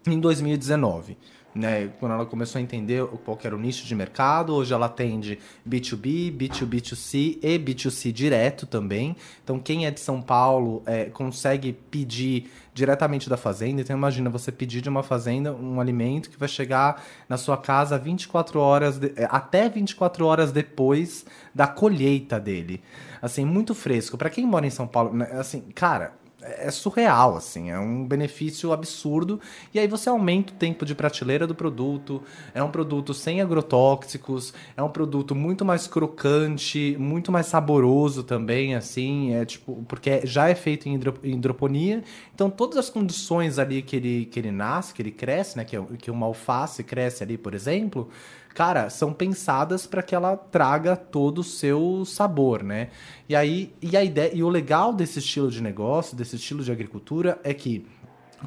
[0.07, 1.17] em 2019
[1.55, 5.37] né, quando ela começou a entender qual era o nicho de mercado, hoje ela atende
[5.67, 9.15] B2B, B2B2C e B2C direto também.
[9.43, 13.81] Então, quem é de São Paulo é, consegue pedir diretamente da fazenda.
[13.81, 17.97] Então, imagina você pedir de uma fazenda um alimento que vai chegar na sua casa
[17.97, 22.81] 24 horas, de, é, até 24 horas depois da colheita dele.
[23.21, 24.17] Assim, muito fresco.
[24.17, 28.71] Para quem mora em São Paulo, né, assim, cara, é surreal, assim, é um benefício
[28.71, 29.39] absurdo.
[29.73, 32.21] E aí você aumenta o tempo de prateleira do produto,
[32.53, 38.75] é um produto sem agrotóxicos, é um produto muito mais crocante, muito mais saboroso também,
[38.75, 42.03] assim, é tipo, porque já é feito em hidroponia,
[42.33, 45.75] então todas as condições ali que ele, que ele nasce, que ele cresce, né, que,
[45.75, 48.09] é que uma alface cresce ali, por exemplo,
[48.53, 52.89] cara, são pensadas para que ela traga todo o seu sabor, né?
[53.27, 56.71] E aí, e a ideia, e o legal desse estilo de negócio, desse estilo de
[56.71, 57.85] agricultura é que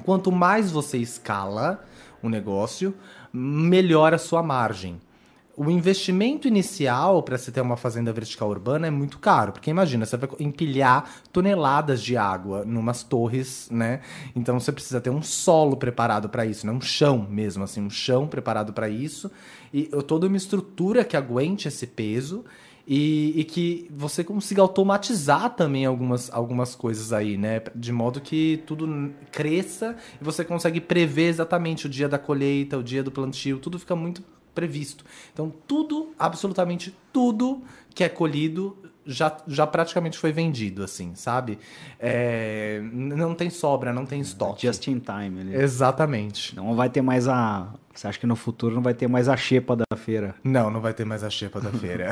[0.04, 1.84] quanto mais você escala
[2.22, 2.94] o negócio,
[3.32, 5.00] melhor a sua margem.
[5.56, 10.04] O investimento inicial para se ter uma fazenda vertical urbana é muito caro, porque imagina,
[10.04, 14.00] você vai empilhar toneladas de água numas torres, né?
[14.34, 16.72] Então você precisa ter um solo preparado para isso, né?
[16.72, 19.30] um chão mesmo, assim, um chão preparado para isso
[19.72, 22.44] e toda uma estrutura que aguente esse peso.
[22.88, 27.60] E, e, que você consiga automatizar também algumas, algumas coisas aí, né?
[27.74, 32.84] De modo que tudo cresça e você consegue prever exatamente o dia da colheita, o
[32.84, 34.22] dia do plantio, tudo fica muito
[34.56, 35.04] previsto.
[35.32, 37.62] Então, tudo, absolutamente tudo
[37.94, 41.58] que é colhido já, já praticamente foi vendido, assim, sabe?
[42.00, 44.66] É, não tem sobra, não tem estoque.
[44.66, 45.40] Just in time.
[45.40, 45.54] Ali.
[45.54, 46.56] Exatamente.
[46.56, 47.68] Não vai ter mais a.
[47.94, 50.34] Você acha que no futuro não vai ter mais a xepa da feira?
[50.44, 52.10] Não, não vai ter mais a xepa da feira.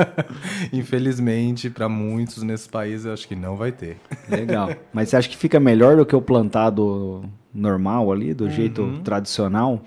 [0.72, 3.98] Infelizmente, para muitos nesse país, eu acho que não vai ter.
[4.28, 4.70] Legal.
[4.92, 8.50] Mas você acha que fica melhor do que o plantado normal ali, do uhum.
[8.50, 9.82] jeito tradicional?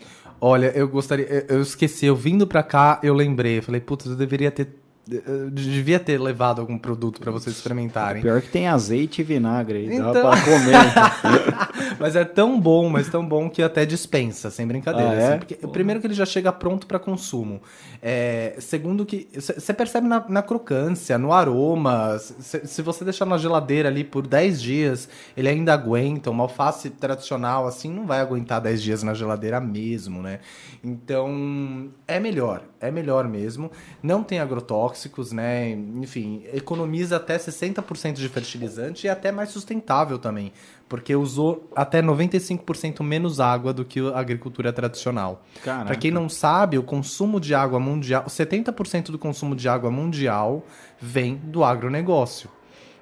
[0.48, 1.26] Olha, eu gostaria.
[1.50, 3.58] Eu esqueci, eu vindo pra cá, eu lembrei.
[3.58, 4.68] Eu falei, putz, eu deveria ter
[5.08, 8.24] eu devia ter levado algum produto para vocês experimentarem.
[8.24, 10.12] Pior que tem azeite e vinagre aí, então...
[10.12, 11.98] dá pra comer.
[12.00, 15.12] mas é tão bom, mas tão bom que até dispensa, sem brincadeira.
[15.12, 15.28] Ah, é?
[15.28, 17.62] assim, porque, primeiro que ele já chega pronto para consumo.
[18.02, 22.18] É, segundo que você percebe na, na, crocância, no aroma.
[22.18, 26.32] Se, se, você deixar na geladeira ali por 10 dias, ele ainda aguenta.
[26.32, 30.40] Uma alface tradicional assim não vai aguentar 10 dias na geladeira mesmo, né?
[30.84, 33.72] Então é melhor, é melhor mesmo.
[34.02, 35.72] Não tem agrotóxico tóxicos, né?
[35.72, 40.54] Enfim, economiza até 60% de fertilizante e é até mais sustentável também,
[40.88, 45.44] porque usou até 95% menos água do que a agricultura tradicional.
[45.86, 50.66] Para quem não sabe, o consumo de água mundial, 70% do consumo de água mundial
[51.00, 52.50] vem do agronegócio.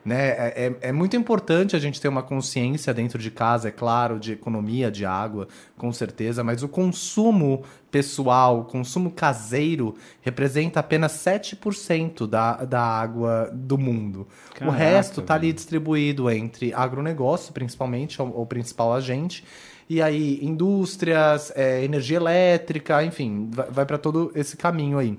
[0.05, 0.29] Né?
[0.29, 4.19] É, é, é, muito importante a gente ter uma consciência dentro de casa, é claro,
[4.19, 11.13] de economia de água, com certeza, mas o consumo pessoal, o consumo caseiro, representa apenas
[11.13, 14.27] 7% da, da água do mundo.
[14.53, 19.45] Caraca, o resto está ali distribuído entre agronegócio, principalmente, o, o principal agente,
[19.89, 25.17] e aí indústrias, é, energia elétrica, enfim, vai, vai para todo esse caminho aí.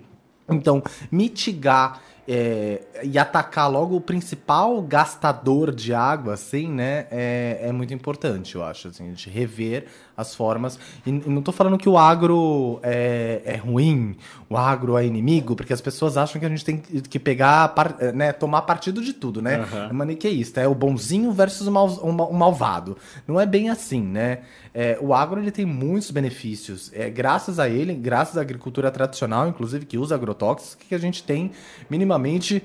[0.49, 7.72] Então, mitigar é, e atacar logo o principal gastador de água, assim, né, é, é
[7.72, 10.79] muito importante, eu acho, assim, de rever as formas.
[11.05, 14.16] E, e não estou falando que o agro é, é ruim,
[14.48, 17.74] o agro é inimigo, porque as pessoas acham que a gente tem que pegar,
[18.14, 19.66] né, tomar partido de tudo, né?
[19.72, 19.85] Uhum.
[19.85, 22.96] É maniqueísta, é o bonzinho versus o, mal, o malvado.
[23.27, 24.40] Não é bem assim, né?
[24.72, 26.90] É, o agro ele tem muitos benefícios.
[26.92, 31.22] É, graças a ele, graças à agricultura tradicional, inclusive, que usa agrotóxicos, que a gente
[31.22, 31.53] tem
[31.88, 32.62] minimamente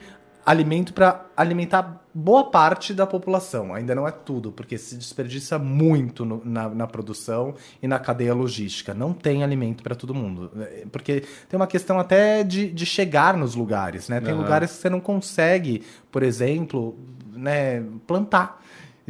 [0.49, 3.71] alimento para alimentar boa parte da população.
[3.71, 8.33] Ainda não é tudo, porque se desperdiça muito no, na, na, produção e na cadeia
[8.33, 8.91] logística.
[8.91, 10.51] Não tem alimento para todo mundo.
[10.59, 14.09] É, porque tem uma questão até de, de chegar nos lugares.
[14.09, 14.19] Né?
[14.19, 14.41] Tem uhum.
[14.41, 16.97] lugares que você não consegue, por exemplo,
[17.31, 18.59] né, plantar.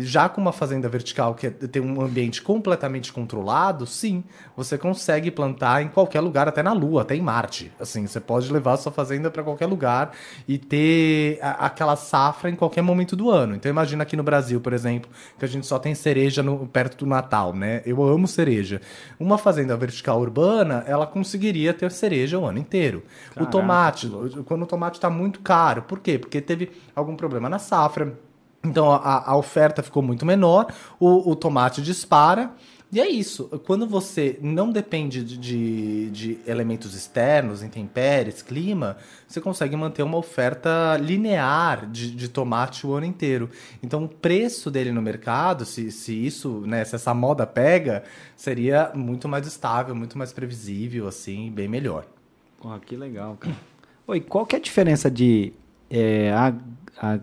[0.01, 4.23] Já com uma fazenda vertical que tem um ambiente completamente controlado, sim,
[4.55, 7.69] você consegue plantar em qualquer lugar, até na Lua, até em Marte.
[7.77, 10.11] Assim, você pode levar a sua fazenda para qualquer lugar
[10.47, 13.55] e ter a, aquela safra em qualquer momento do ano.
[13.55, 17.03] Então imagina aqui no Brasil, por exemplo, que a gente só tem cereja no, perto
[17.03, 17.81] do Natal, né?
[17.85, 18.79] Eu amo cereja.
[19.19, 23.03] Uma fazenda vertical urbana, ela conseguiria ter cereja o ano inteiro.
[23.33, 24.09] Caraca, o tomate,
[24.45, 26.17] quando o tomate está muito caro, por quê?
[26.17, 28.17] Porque teve algum problema na safra
[28.63, 32.51] então a, a oferta ficou muito menor, o, o, tomate dispara.
[32.91, 33.47] E é isso.
[33.67, 40.17] Quando você não depende de, de, de, elementos externos, intempéries, clima, você consegue manter uma
[40.17, 43.47] oferta linear de, de, tomate o ano inteiro.
[43.83, 48.03] Então, o preço dele no mercado, se, se isso, né, se essa moda pega,
[48.35, 52.07] seria muito mais estável, muito mais previsível, assim, bem melhor.
[52.59, 53.55] Pô, que legal, cara.
[54.07, 55.53] Oi, qual que é a diferença de
[55.91, 56.53] é, a,
[56.97, 57.19] a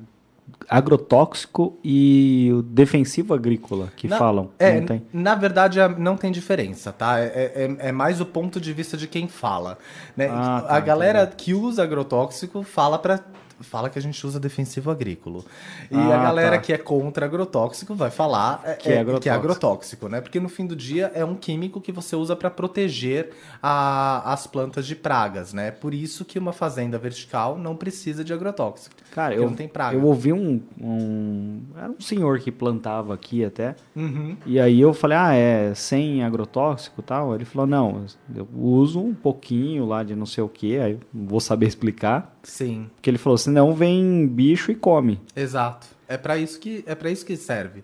[0.69, 4.51] agrotóxico e o defensivo agrícola que na, falam.
[4.59, 7.21] É, na verdade, não tem diferença, tá?
[7.21, 9.79] É, é, é, mais o ponto de vista de quem fala.
[10.17, 10.29] Né?
[10.31, 11.37] Ah, tá, a galera entendi.
[11.37, 13.21] que usa agrotóxico fala para
[13.61, 15.43] fala que a gente usa defensivo agrícola.
[15.91, 16.63] E ah, a galera tá.
[16.63, 19.23] que é contra agrotóxico vai falar é, que, é, é agrotóxico.
[19.23, 20.21] que é agrotóxico, né?
[20.21, 23.31] Porque no fim do dia é um químico que você usa para proteger
[23.63, 25.71] a, as plantas de pragas, né?
[25.71, 28.97] Por isso que uma fazenda vertical não precisa de agrotóxico.
[29.13, 29.97] Cara, eu, não tem praga.
[29.97, 33.75] eu ouvi um, um, Era um senhor que plantava aqui até.
[33.95, 34.37] Uhum.
[34.45, 37.35] E aí eu falei, ah, é sem agrotóxico e tal?
[37.35, 41.41] Ele falou, não, eu uso um pouquinho lá de não sei o que, aí vou
[41.41, 42.36] saber explicar.
[42.47, 42.89] Sim.
[42.95, 45.21] Porque ele falou, senão vem bicho e come.
[45.35, 45.89] Exato.
[46.09, 47.83] É para isso que é para isso que serve.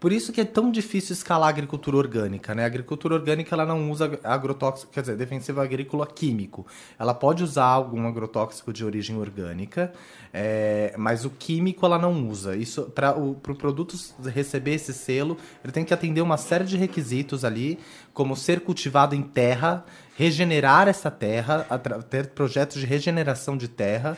[0.00, 2.64] Por isso que é tão difícil escalar a agricultura orgânica, né?
[2.64, 6.66] A agricultura orgânica ela não usa agrotóxico, quer dizer, defensivo agrícola químico.
[6.98, 9.92] Ela pode usar algum agrotóxico de origem orgânica,
[10.32, 12.56] é, mas o químico ela não usa.
[12.56, 16.78] Isso para o pro produto receber esse selo, ele tem que atender uma série de
[16.78, 17.78] requisitos ali,
[18.14, 19.84] como ser cultivado em terra,
[20.16, 21.66] regenerar essa terra,
[22.08, 24.16] ter projetos de regeneração de terra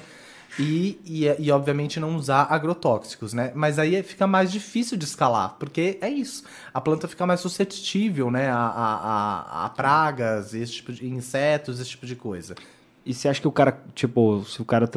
[0.59, 3.53] e, e, e, obviamente não usar agrotóxicos, né?
[3.55, 6.45] Mas aí fica mais difícil de escalar, porque é isso.
[6.75, 8.51] A planta fica mais suscetível, né?
[8.51, 12.55] A, a, a, a pragas, esse tipo de insetos, esse tipo de coisa.
[13.05, 14.89] E você acha que o cara, tipo, se o cara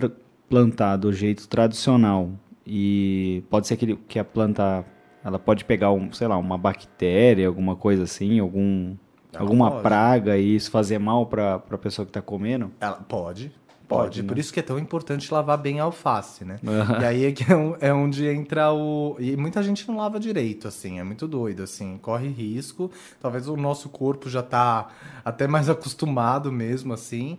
[0.50, 2.30] plantar do jeito tradicional
[2.66, 4.86] e pode ser que, ele, que a planta
[5.24, 8.96] ela pode pegar um, sei lá, uma bactéria, alguma coisa assim, algum
[9.34, 9.84] ela alguma pode.
[9.84, 12.72] praga e isso fazer mal para a pessoa que está comendo?
[12.80, 13.52] Ela pode,
[13.88, 14.28] Pode, né?
[14.28, 16.60] por isso que é tão importante lavar bem a alface, né?
[16.64, 17.02] Uhum.
[17.02, 19.16] E aí é, que é, é, onde entra o.
[19.20, 22.92] E muita gente não lava direito, assim, é muito doido, assim, corre risco.
[23.22, 24.88] Talvez o nosso corpo já tá
[25.24, 27.38] até mais acostumado mesmo, assim.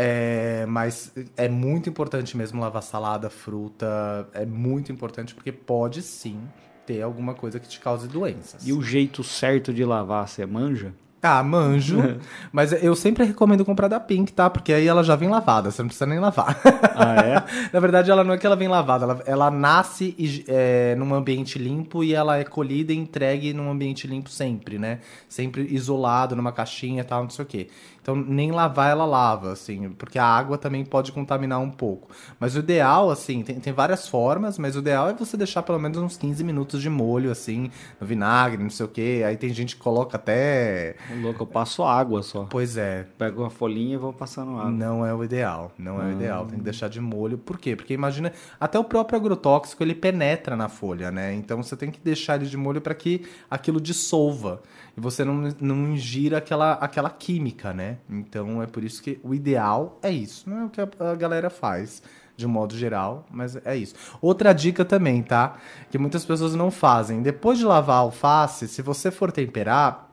[0.00, 4.28] É, mas é muito importante mesmo lavar salada, fruta.
[4.32, 6.40] É muito importante porque pode sim
[6.86, 8.66] ter alguma coisa que te cause doenças.
[8.66, 10.94] E o jeito certo de lavar, você manja?
[11.20, 11.98] Ah, manjo.
[12.52, 14.48] mas eu sempre recomendo comprar da Pink, tá?
[14.48, 16.60] Porque aí ela já vem lavada, você não precisa nem lavar.
[16.94, 17.44] Ah, é?
[17.72, 20.14] Na verdade, ela não é que ela vem lavada, ela, ela nasce
[20.46, 25.00] é, num ambiente limpo e ela é colhida e entregue num ambiente limpo sempre, né?
[25.28, 27.68] Sempre isolado, numa caixinha e tal, não sei o quê.
[28.08, 32.08] Então, nem lavar ela lava, assim, porque a água também pode contaminar um pouco.
[32.40, 35.78] Mas o ideal, assim, tem, tem várias formas, mas o ideal é você deixar pelo
[35.78, 39.22] menos uns 15 minutos de molho, assim, no vinagre, não sei o quê.
[39.26, 40.96] Aí tem gente que coloca até.
[41.20, 42.46] Louco, eu passo água só.
[42.48, 43.04] Pois é.
[43.18, 44.70] Pego uma folhinha e vou passando água.
[44.70, 45.70] Não é o ideal.
[45.76, 46.46] Não é o ideal.
[46.46, 47.36] Tem que deixar de molho.
[47.36, 47.76] Por quê?
[47.76, 51.34] Porque imagina, até o próprio agrotóxico ele penetra na folha, né?
[51.34, 54.62] Então você tem que deixar ele de molho para que aquilo dissolva
[54.98, 57.98] e você não, não ingira aquela, aquela química, né?
[58.10, 60.50] Então é por isso que o ideal é isso.
[60.50, 62.02] Não é o que a, galera faz
[62.36, 63.94] de um modo geral, mas é isso.
[64.20, 65.56] Outra dica também, tá?
[65.88, 67.22] Que muitas pessoas não fazem.
[67.22, 70.12] Depois de lavar a alface, se você for temperar,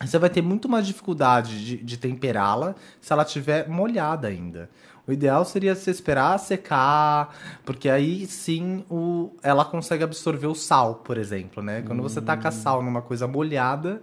[0.00, 4.68] você vai ter muito mais dificuldade de, de temperá-la se ela estiver molhada ainda.
[5.08, 10.96] O ideal seria se esperar secar, porque aí sim o, ela consegue absorver o sal,
[10.96, 11.80] por exemplo, né?
[11.80, 12.02] Quando hum.
[12.02, 14.02] você taca sal numa coisa molhada,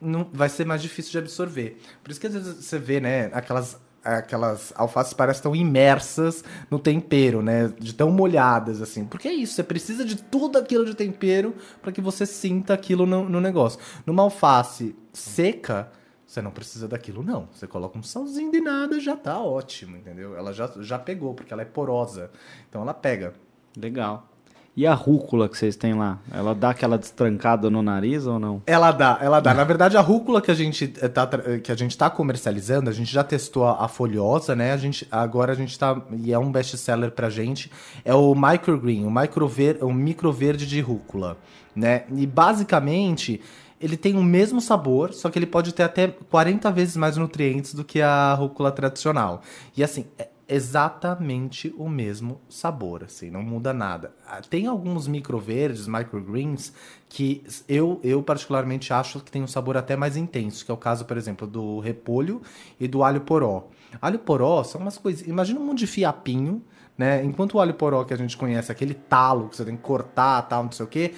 [0.00, 1.78] não, vai ser mais difícil de absorver.
[2.02, 6.78] Por isso que às vezes você vê, né, aquelas aquelas alfaces parecem tão imersas no
[6.78, 7.72] tempero, né?
[7.78, 9.04] De tão molhadas, assim.
[9.04, 13.06] Porque é isso, você precisa de tudo aquilo de tempero para que você sinta aquilo
[13.06, 13.78] no, no negócio.
[14.04, 15.88] Numa alface seca,
[16.32, 17.46] você não precisa daquilo, não.
[17.52, 20.34] Você coloca um salzinho de nada, já tá ótimo, entendeu?
[20.34, 22.30] Ela já, já pegou, porque ela é porosa.
[22.70, 23.34] Então ela pega.
[23.76, 24.26] Legal.
[24.74, 26.18] E a rúcula que vocês têm lá?
[26.32, 28.62] Ela dá aquela destrancada no nariz ou não?
[28.66, 29.52] Ela dá, ela dá.
[29.52, 31.28] Na verdade, a rúcula que a gente eh, tá,
[31.62, 34.72] que a gente tá comercializando, a gente já testou a, a folhosa, né?
[34.72, 36.00] A gente, agora a gente tá.
[36.16, 37.70] E é um best-seller pra gente.
[38.02, 41.36] É o microgreen, o, microver, o microverde de rúcula.
[41.76, 42.04] Né?
[42.14, 43.42] E basicamente
[43.82, 47.74] ele tem o mesmo sabor, só que ele pode ter até 40 vezes mais nutrientes
[47.74, 49.42] do que a rúcula tradicional.
[49.76, 54.14] E assim, é exatamente o mesmo sabor, assim, não muda nada.
[54.26, 56.72] Ah, tem alguns microverdes, microgreens,
[57.08, 60.76] que eu, eu particularmente acho que tem um sabor até mais intenso, que é o
[60.76, 62.40] caso, por exemplo, do repolho
[62.78, 63.68] e do alho poró.
[64.00, 65.26] Alho poró são umas coisas.
[65.26, 66.62] Imagina um monte de fiapinho,
[66.96, 67.24] né?
[67.24, 70.42] Enquanto o alho poró que a gente conhece, aquele talo que você tem que cortar,
[70.42, 71.14] tal, não sei o quê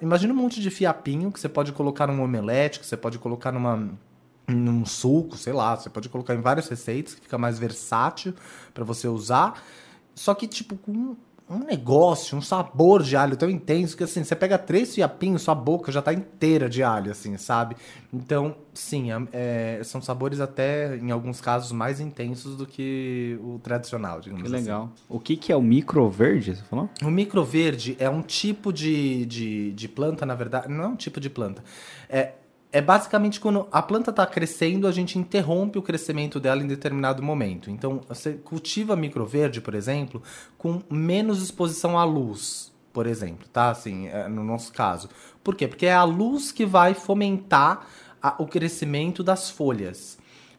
[0.00, 3.52] imagina um monte de fiapinho que você pode colocar num omelete, que você pode colocar
[3.52, 3.90] numa
[4.46, 8.34] num suco, sei lá, você pode colocar em várias receitas que fica mais versátil
[8.72, 9.62] para você usar.
[10.14, 11.16] Só que tipo com
[11.50, 15.54] um negócio, um sabor de alho tão intenso que assim, você pega três fiapinhos, sua
[15.54, 17.76] boca já tá inteira de alho, assim, sabe?
[18.12, 24.20] Então, sim, é, são sabores até, em alguns casos, mais intensos do que o tradicional,
[24.20, 24.64] digamos que assim.
[24.64, 24.90] legal.
[25.08, 26.88] O que, que é o microverde, você falou?
[27.02, 31.18] O microverde é um tipo de, de, de planta, na verdade, não é um tipo
[31.18, 31.64] de planta.
[32.08, 32.32] É,
[32.70, 37.22] é basicamente quando a planta está crescendo, a gente interrompe o crescimento dela em determinado
[37.22, 37.70] momento.
[37.70, 40.22] Então, você cultiva microverde, por exemplo,
[40.58, 43.70] com menos exposição à luz, por exemplo, tá?
[43.70, 45.08] Assim, é, no nosso caso.
[45.42, 45.66] Por quê?
[45.66, 47.86] Porque é a luz que vai fomentar
[48.22, 50.17] a, o crescimento das folhas.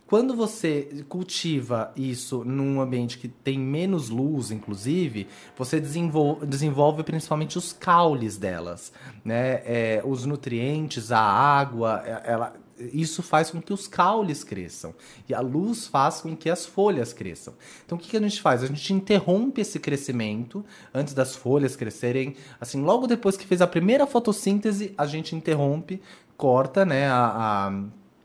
[0.10, 7.60] Quando você cultiva isso num ambiente que tem menos luz, inclusive, você desenvolve, desenvolve principalmente
[7.60, 8.92] os caules delas,
[9.24, 9.62] né?
[9.64, 12.56] É, os nutrientes, a água, é, ela,
[12.92, 14.96] isso faz com que os caules cresçam.
[15.28, 17.54] E a luz faz com que as folhas cresçam.
[17.86, 18.64] Então o que, que a gente faz?
[18.64, 22.36] A gente interrompe esse crescimento antes das folhas crescerem.
[22.60, 26.02] Assim, logo depois que fez a primeira fotossíntese, a gente interrompe,
[26.36, 27.84] corta né, a, a,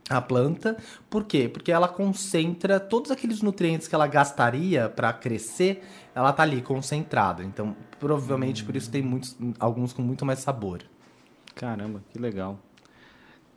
[0.09, 0.77] a planta.
[1.09, 1.49] Por quê?
[1.49, 5.83] Porque ela concentra todos aqueles nutrientes que ela gastaria para crescer,
[6.15, 7.43] ela tá ali concentrada.
[7.43, 10.83] Então, provavelmente por isso tem muitos, alguns com muito mais sabor.
[11.55, 12.59] Caramba, que legal.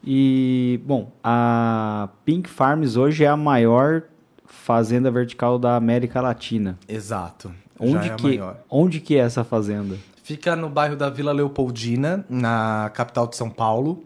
[0.03, 4.03] E, bom, a Pink Farms hoje é a maior
[4.45, 6.77] fazenda vertical da América Latina.
[6.87, 7.51] Exato.
[7.79, 8.59] Onde, é que, maior.
[8.69, 9.97] onde que é essa fazenda?
[10.23, 14.03] Fica no bairro da Vila Leopoldina, na capital de São Paulo.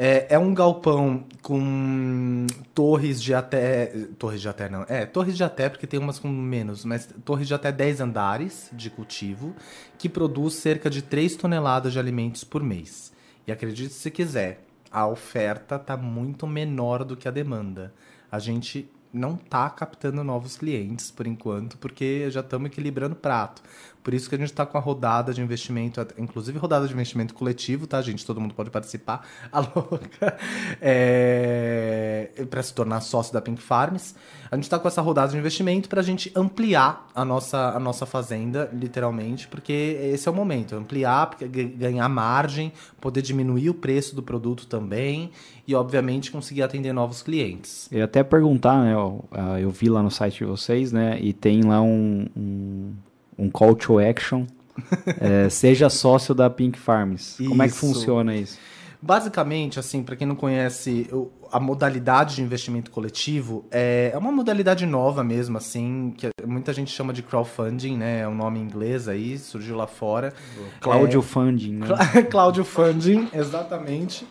[0.00, 3.86] É, é um galpão com torres de até.
[4.16, 4.84] Torres de até não.
[4.88, 8.70] É, torres de até, porque tem umas com menos, mas torres de até 10 andares
[8.72, 9.56] de cultivo,
[9.98, 13.12] que produz cerca de 3 toneladas de alimentos por mês.
[13.44, 17.92] E acredite se quiser, a oferta está muito menor do que a demanda.
[18.30, 23.62] A gente não está captando novos clientes por enquanto, porque já estamos equilibrando prato.
[24.08, 27.34] Por isso que a gente está com a rodada de investimento, inclusive rodada de investimento
[27.34, 28.24] coletivo, tá, gente?
[28.24, 29.28] Todo mundo pode participar.
[29.52, 30.38] A louca.
[30.80, 34.14] É, para se tornar sócio da Pink Farms.
[34.50, 37.78] A gente está com essa rodada de investimento para a gente ampliar a nossa, a
[37.78, 40.74] nossa fazenda, literalmente, porque esse é o momento.
[40.74, 41.36] Ampliar,
[41.76, 45.32] ganhar margem, poder diminuir o preço do produto também
[45.66, 47.90] e, obviamente, conseguir atender novos clientes.
[47.92, 48.94] Eu até perguntar, né?
[48.94, 49.28] Eu,
[49.60, 51.20] eu vi lá no site de vocês, né?
[51.20, 52.94] E tem lá um, um
[53.38, 54.46] um call to action.
[55.20, 57.38] é, seja sócio da Pink Farms.
[57.40, 57.48] Isso.
[57.48, 58.58] Como é que funciona isso?
[59.00, 61.08] Basicamente, assim, para quem não conhece,
[61.52, 66.90] a modalidade de investimento coletivo é, é uma modalidade nova mesmo, assim, que muita gente
[66.90, 68.22] chama de crowdfunding, né?
[68.22, 70.34] É um nome em inglês aí, surgiu lá fora.
[70.80, 71.86] Cláudio é, Funding, né?
[72.28, 74.26] Cláudio Funding, exatamente.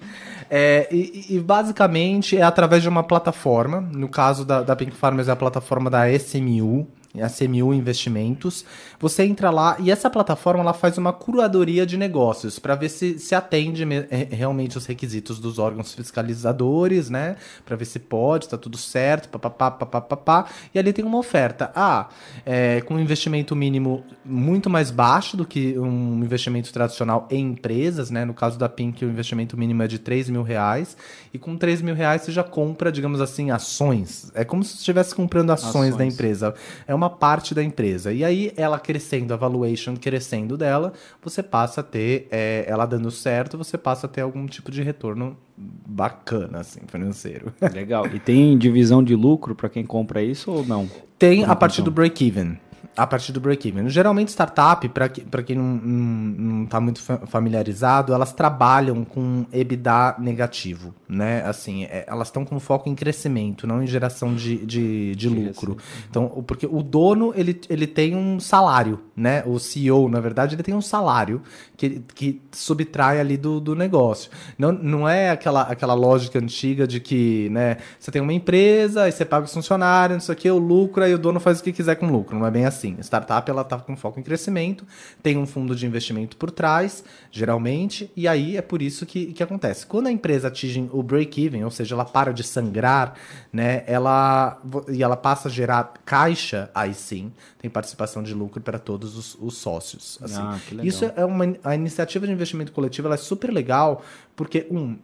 [0.50, 5.28] É, e, e, basicamente é através de uma plataforma, no caso da, da Pink Farmers
[5.28, 6.88] é a plataforma da SMU,
[7.22, 8.66] a CMU Investimentos.
[9.00, 13.20] Você entra lá e essa plataforma ela faz uma curadoria de negócios para ver se
[13.20, 13.86] se atende
[14.32, 17.36] realmente os requisitos dos órgãos fiscalizadores, né?
[17.66, 20.46] Para ver se pode, tá tudo certo, papapá, papapá.
[20.74, 21.72] E ali tem uma oferta.
[21.76, 22.10] Ah,
[22.46, 28.10] é, com um investimento mínimo muito mais baixo do que um investimento tradicional em empresas,
[28.10, 28.26] né?
[28.26, 30.98] No caso da Pink, o investimento mínimo é de 3 mil reais.
[31.34, 34.32] E com 3 mil reais você já compra, digamos assim, ações.
[34.34, 35.96] É como se estivesse comprando ações, ações.
[35.98, 36.54] da empresa.
[36.88, 38.12] É uma parte da empresa.
[38.12, 43.12] E aí, ela crescendo, a valuation crescendo dela, você passa a ter, é, ela dando
[43.12, 47.54] certo, você passa a ter algum tipo de retorno bacana, assim, financeiro.
[47.74, 48.08] Legal.
[48.08, 50.90] E tem divisão de lucro para quem compra isso ou não?
[51.18, 52.58] Tem a partir do break-even
[52.98, 53.88] a partir do break-even.
[53.90, 61.44] Geralmente, startup, para quem não está muito familiarizado, elas trabalham com EBITDA negativo, né?
[61.46, 65.78] Assim, é, elas estão com foco em crescimento, não em geração de, de, de lucro.
[66.10, 69.44] Então, porque o dono, ele, ele tem um salário, né?
[69.46, 71.44] O CEO, na verdade, ele tem um salário
[71.78, 74.32] que, que subtrai ali do, do negócio.
[74.58, 77.78] Não, não é aquela, aquela lógica antiga de que, né?
[78.00, 81.04] Você tem uma empresa, aí você paga os funcionários, não sei o que, o lucro,
[81.04, 82.38] aí o dono faz o que quiser com o lucro.
[82.40, 84.86] Não é bem assim assim, startup ela está com foco em crescimento,
[85.22, 89.44] tem um fundo de investimento por trás, geralmente, e aí é por isso que, que
[89.44, 89.86] acontece.
[89.86, 93.16] Quando a empresa atinge o break-even, ou seja, ela para de sangrar,
[93.52, 98.80] né, ela, e ela passa a gerar caixa, aí sim, tem participação de lucro para
[98.80, 100.20] todos os, os sócios.
[100.22, 100.40] Assim.
[100.40, 104.04] Ah, isso é uma a iniciativa de investimento coletivo, ela é super legal,
[104.36, 104.98] porque, um,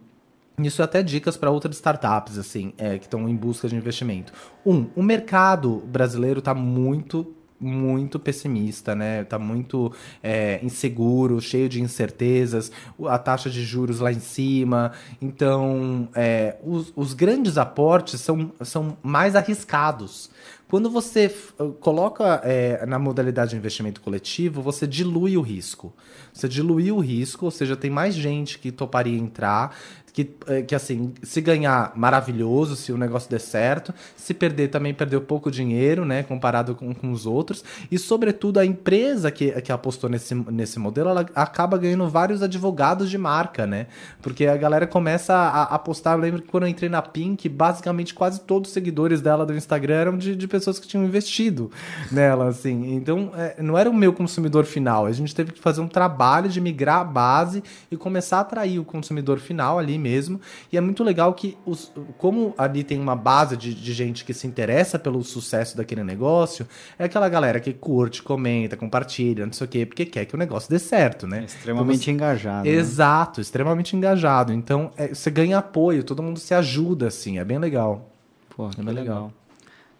[0.58, 4.32] isso é até dicas para outras startups, assim, é, que estão em busca de investimento.
[4.64, 7.34] Um, o mercado brasileiro está muito
[7.64, 9.24] muito pessimista, né?
[9.24, 9.92] Tá muito
[10.22, 12.70] é, inseguro, cheio de incertezas,
[13.06, 14.92] a taxa de juros lá em cima.
[15.20, 20.30] Então, é, os, os grandes aportes são, são mais arriscados.
[20.68, 21.32] Quando você
[21.80, 25.92] coloca é, na modalidade de investimento coletivo, você dilui o risco.
[26.32, 29.76] Você dilui o risco, ou seja, tem mais gente que toparia entrar,
[30.14, 34.94] que, eh, que assim, se ganhar, maravilhoso, se o negócio der certo, se perder, também
[34.94, 39.72] perdeu pouco dinheiro, né, comparado com, com os outros, e sobretudo a empresa que, que
[39.72, 43.88] apostou nesse, nesse modelo, ela acaba ganhando vários advogados de marca, né,
[44.22, 47.48] porque a galera começa a, a apostar, eu lembro que quando eu entrei na Pink,
[47.48, 51.72] basicamente quase todos os seguidores dela do Instagram eram de, de pessoas que tinham investido
[52.12, 55.80] nela, assim, então é, não era o meu consumidor final, a gente teve que fazer
[55.80, 60.38] um trabalho de migrar a base e começar a atrair o consumidor final ali mesmo.
[60.70, 64.34] E é muito legal que, os, como ali tem uma base de, de gente que
[64.34, 69.64] se interessa pelo sucesso daquele negócio, é aquela galera que curte, comenta, compartilha, não sei
[69.66, 71.40] o quê, porque quer que o negócio dê certo, né?
[71.40, 72.68] É extremamente então, engajado.
[72.68, 72.74] Né?
[72.74, 73.42] Exato, né?
[73.42, 74.52] extremamente engajado.
[74.52, 78.10] Então é, você ganha apoio, todo mundo se ajuda, assim, é bem legal.
[78.54, 79.02] Pô, é bem legal.
[79.02, 79.32] legal.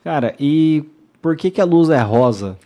[0.05, 0.85] Cara, e
[1.23, 2.59] por que, que a luz é rosa?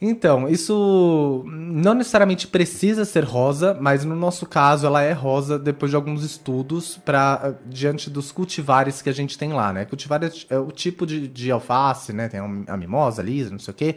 [0.00, 5.90] Então, isso não necessariamente precisa ser rosa, mas no nosso caso ela é rosa depois
[5.90, 9.84] de alguns estudos para diante dos cultivares que a gente tem lá, né?
[9.84, 12.28] Cultivares é o tipo de, de alface, né?
[12.28, 13.96] Tem a mimosa, lisa, não sei o quê.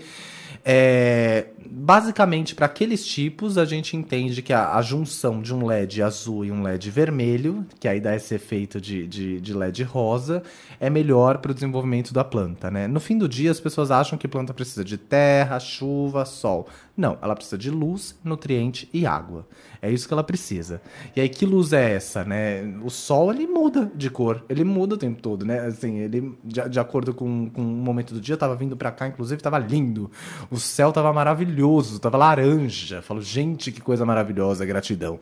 [0.64, 6.04] É, basicamente, para aqueles tipos, a gente entende que a, a, junção de um LED
[6.04, 10.44] azul e um LED vermelho, que aí dá esse efeito de, de, de LED rosa,
[10.80, 12.70] é melhor para o desenvolvimento da planta.
[12.70, 12.88] Né?
[12.88, 16.68] No fim do dia, as pessoas acham que planta precisa de terra, chuva, sol.
[16.96, 19.48] Não, ela precisa de luz, nutriente e água.
[19.82, 20.82] É isso que ela precisa.
[21.16, 22.62] E aí, que luz é essa, né?
[22.84, 24.44] O sol, ele muda de cor.
[24.50, 25.62] Ele muda o tempo todo, né?
[25.62, 29.08] Assim, ele, de, de acordo com, com o momento do dia, tava vindo para cá,
[29.08, 30.12] inclusive, tava lindo.
[30.52, 33.02] O céu tava maravilhoso, tava laranja.
[33.02, 35.18] Falo, gente, que coisa maravilhosa, gratidão.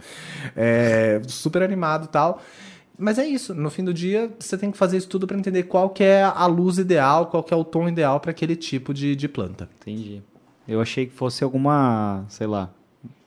[0.55, 2.41] É, super animado e tal.
[3.01, 5.63] Mas é isso, no fim do dia você tem que fazer isso tudo para entender
[5.63, 8.93] qual que é a luz ideal, qual que é o tom ideal para aquele tipo
[8.93, 9.69] de, de planta.
[9.79, 10.21] Entendi.
[10.69, 12.69] Eu achei que fosse alguma, sei lá,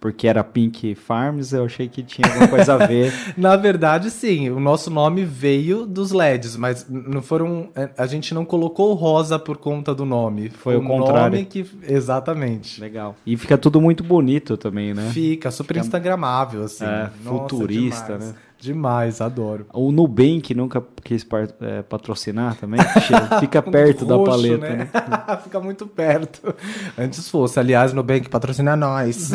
[0.03, 3.13] porque era Pink Farms, eu achei que tinha alguma coisa a ver.
[3.39, 4.51] Na verdade, sim.
[4.51, 7.69] O nosso nome veio dos LEDs, mas não foram.
[7.97, 10.51] A gente não colocou rosa por conta do nome.
[10.51, 11.37] Foi, o, o contrário.
[11.37, 11.65] nome que.
[11.87, 12.81] Exatamente.
[12.81, 13.15] Legal.
[13.25, 15.09] E fica tudo muito bonito também, né?
[15.13, 15.87] Fica, super fica...
[15.87, 16.85] instagramável, assim.
[16.85, 18.33] É, Nossa, futurista, demais.
[18.33, 18.35] né?
[18.63, 19.67] Demais, adoro.
[19.73, 21.27] O Nubank nunca quis
[21.61, 22.79] é, patrocinar também.
[23.41, 24.89] Fica perto da paleta, né?
[24.95, 25.37] né?
[25.43, 26.55] Fica muito perto.
[26.97, 27.59] Antes fosse.
[27.59, 29.33] Aliás, Nubank patrocina nós.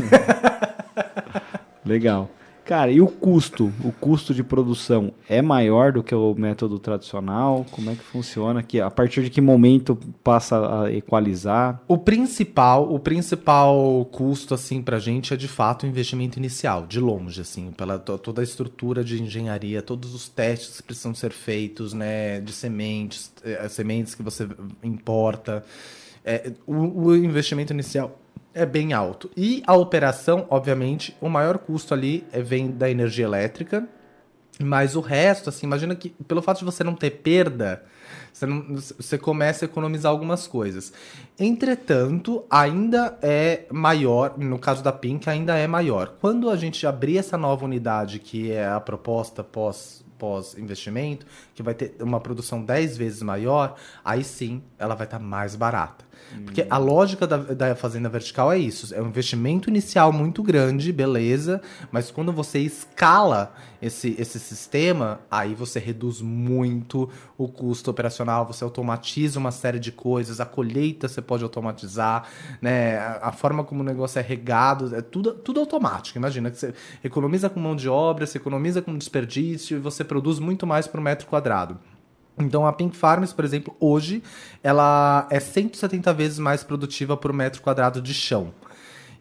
[1.86, 2.30] Legal.
[2.68, 3.72] Cara, e o custo?
[3.82, 7.66] O custo de produção é maior do que o método tradicional?
[7.72, 8.62] Como é que funciona?
[8.62, 11.82] Que a partir de que momento passa a equalizar?
[11.88, 17.00] O principal, o principal custo assim pra gente é de fato o investimento inicial, de
[17.00, 21.94] longe assim, pela toda a estrutura de engenharia, todos os testes que precisam ser feitos,
[21.94, 24.46] né, de sementes, é, sementes que você
[24.84, 25.64] importa.
[26.24, 28.20] É, o, o investimento inicial
[28.54, 29.30] é bem alto.
[29.38, 33.88] E a operação, obviamente, o maior custo ali é, vem da energia elétrica,
[34.60, 37.84] mas o resto, assim, imagina que pelo fato de você não ter perda,
[38.34, 40.92] você, não, você começa a economizar algumas coisas.
[41.40, 46.16] Entretanto, ainda é maior, no caso da Pink, ainda é maior.
[46.20, 51.76] Quando a gente abrir essa nova unidade, que é a proposta pós pós-investimento, que vai
[51.76, 56.07] ter uma produção 10 vezes maior, aí sim ela vai estar tá mais barata.
[56.44, 60.92] Porque a lógica da, da fazenda vertical é isso: é um investimento inicial muito grande,
[60.92, 61.62] beleza,
[61.92, 68.64] mas quando você escala esse, esse sistema, aí você reduz muito o custo operacional, você
[68.64, 72.28] automatiza uma série de coisas, a colheita você pode automatizar,
[72.62, 72.98] né?
[72.98, 76.18] A, a forma como o negócio é regado, é tudo, tudo automático.
[76.18, 76.74] Imagina que você
[77.04, 81.00] economiza com mão de obra, você economiza com desperdício e você produz muito mais por
[81.00, 81.78] metro quadrado.
[82.38, 84.22] Então a Pink Farms, por exemplo, hoje
[84.64, 88.54] ela é 170 vezes mais produtiva por metro quadrado de chão.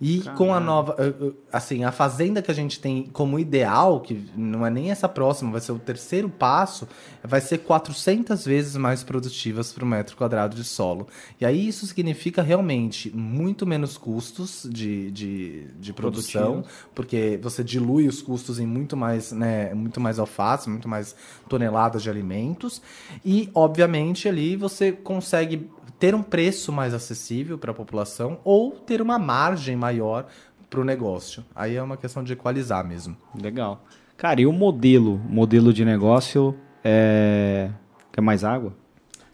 [0.00, 0.38] E Caramba.
[0.38, 0.96] com a nova.
[0.98, 4.90] Eh, eh, assim, a fazenda que a gente tem como ideal, que não é nem
[4.90, 6.86] essa próxima, vai ser o terceiro passo,
[7.22, 11.06] vai ser 400 vezes mais produtivas por metro quadrado de solo.
[11.40, 18.06] E aí isso significa realmente muito menos custos de, de, de produção, porque você dilui
[18.06, 21.16] os custos em muito mais, né, muito mais alface, muito mais
[21.48, 22.82] toneladas de alimentos.
[23.24, 29.00] E, obviamente, ali você consegue ter um preço mais acessível para a população ou ter
[29.00, 30.26] uma margem maior
[30.68, 31.44] para o negócio.
[31.54, 33.16] Aí é uma questão de equalizar mesmo.
[33.40, 33.82] Legal.
[34.16, 35.20] Cara, e o modelo?
[35.28, 37.70] modelo de negócio é.
[38.12, 38.72] Quer mais água?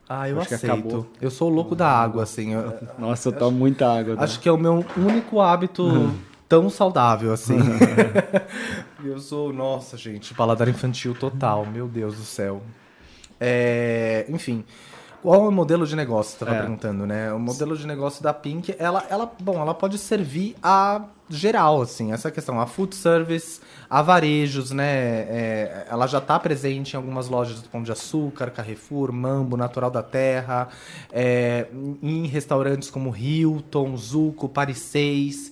[0.08, 1.06] Ah, eu acho aceito.
[1.20, 2.52] Eu sou o louco da água, assim.
[2.52, 2.74] Eu...
[2.98, 4.16] Nossa, eu tomo muita água.
[4.16, 4.24] Tá?
[4.24, 6.12] Acho que é o meu único hábito
[6.48, 7.56] tão saudável, assim.
[9.02, 12.62] eu sou, nossa, gente, paladar infantil total, meu Deus do céu.
[13.40, 14.64] É, enfim.
[15.22, 16.32] Qual é o modelo de negócio?
[16.32, 16.60] Você estava é.
[16.60, 17.32] perguntando, né?
[17.32, 22.12] O modelo de negócio da Pink, ela, ela, bom, ela pode servir a geral, assim,
[22.12, 24.84] essa questão, a food service, a varejos, né?
[24.84, 29.92] É, ela já está presente em algumas lojas do Pão de Açúcar, Carrefour, Mambo, Natural
[29.92, 30.68] da Terra,
[31.12, 31.68] é,
[32.02, 35.51] em restaurantes como Hilton, Zuco, Paris 6.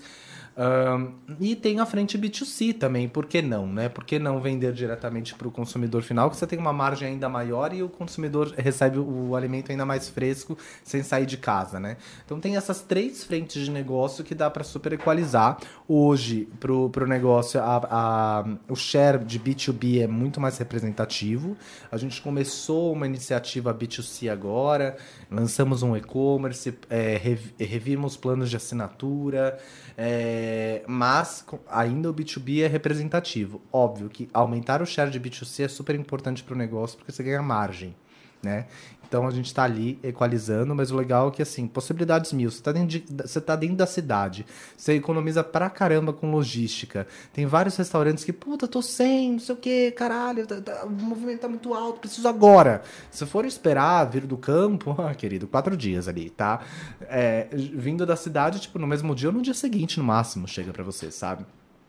[1.39, 3.89] E tem a frente B2C também, por que não, né?
[3.89, 7.29] Por que não vender diretamente para o consumidor final, que você tem uma margem ainda
[7.29, 11.97] maior e o consumidor recebe o alimento ainda mais fresco sem sair de casa, né?
[12.27, 15.59] Então tem essas três frentes de negócio que dá para super equalizar.
[15.89, 21.57] Hoje, para o negócio, a, a, o share de B2B é muito mais representativo.
[21.91, 24.97] A gente começou uma iniciativa B2C agora,
[25.31, 27.21] lançamos um e-commerce, é,
[27.59, 29.59] revimos planos de assinatura,
[29.97, 30.50] é,
[30.87, 33.61] mas ainda o B2B é representativo.
[33.73, 37.23] Óbvio que aumentar o share de B2C é super importante para o negócio porque você
[37.23, 37.95] ganha margem.
[38.43, 38.67] Né?
[39.11, 42.49] Então a gente está ali equalizando, mas o legal é que assim, possibilidades mil.
[42.49, 44.47] Você está dentro, de, você tá dentro da cidade,
[44.77, 47.09] você economiza pra caramba com logística.
[47.33, 50.91] Tem vários restaurantes que, puta, tô sem, não sei o que, caralho, tá, tá, o
[50.91, 52.83] movimento tá muito alto, preciso agora.
[53.11, 56.61] Se for esperar vir do campo, ah, querido, quatro dias ali, tá?
[57.01, 60.73] É, vindo da cidade, tipo, no mesmo dia ou no dia seguinte, no máximo, chega
[60.73, 61.45] para você, sabe?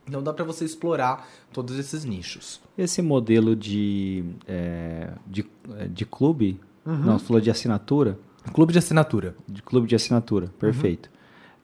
[0.08, 2.60] Então dá para você explorar todos esses nichos.
[2.76, 5.46] Esse modelo de, é, de,
[5.88, 6.96] de clube Uhum.
[6.96, 8.18] Não, você falou de assinatura?
[8.52, 9.34] Clube de assinatura.
[9.48, 11.08] De clube de assinatura, perfeito.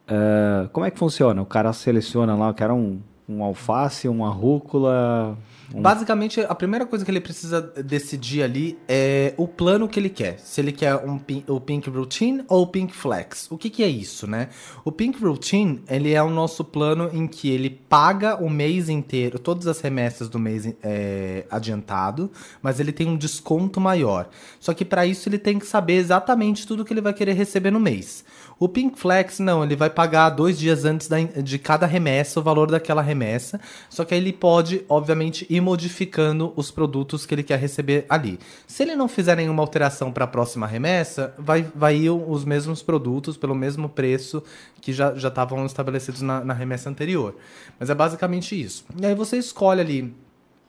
[0.08, 0.16] Uhum.
[0.16, 1.42] Uh, como é que funciona?
[1.42, 5.36] O cara seleciona lá, eu quero um, um alface, uma rúcula,
[5.74, 10.38] Basicamente, a primeira coisa que ele precisa decidir ali é o plano que ele quer.
[10.38, 13.48] Se ele quer um, o Pink Routine ou o Pink Flex.
[13.50, 14.48] O que, que é isso, né?
[14.84, 19.38] O Pink Routine, ele é o nosso plano em que ele paga o mês inteiro,
[19.38, 22.30] todas as remessas do mês é, adiantado,
[22.62, 24.30] mas ele tem um desconto maior.
[24.58, 27.70] Só que para isso ele tem que saber exatamente tudo que ele vai querer receber
[27.70, 28.24] no mês.
[28.60, 32.42] O Pink Flex, não, ele vai pagar dois dias antes da, de cada remessa o
[32.42, 33.60] valor daquela remessa.
[33.88, 38.38] Só que aí ele pode, obviamente, ir modificando os produtos que ele quer receber ali.
[38.66, 42.82] Se ele não fizer nenhuma alteração para a próxima remessa, vai, vai ir os mesmos
[42.82, 44.42] produtos pelo mesmo preço
[44.80, 47.36] que já estavam estabelecidos na, na remessa anterior.
[47.78, 48.84] Mas é basicamente isso.
[49.00, 50.14] E aí você escolhe ali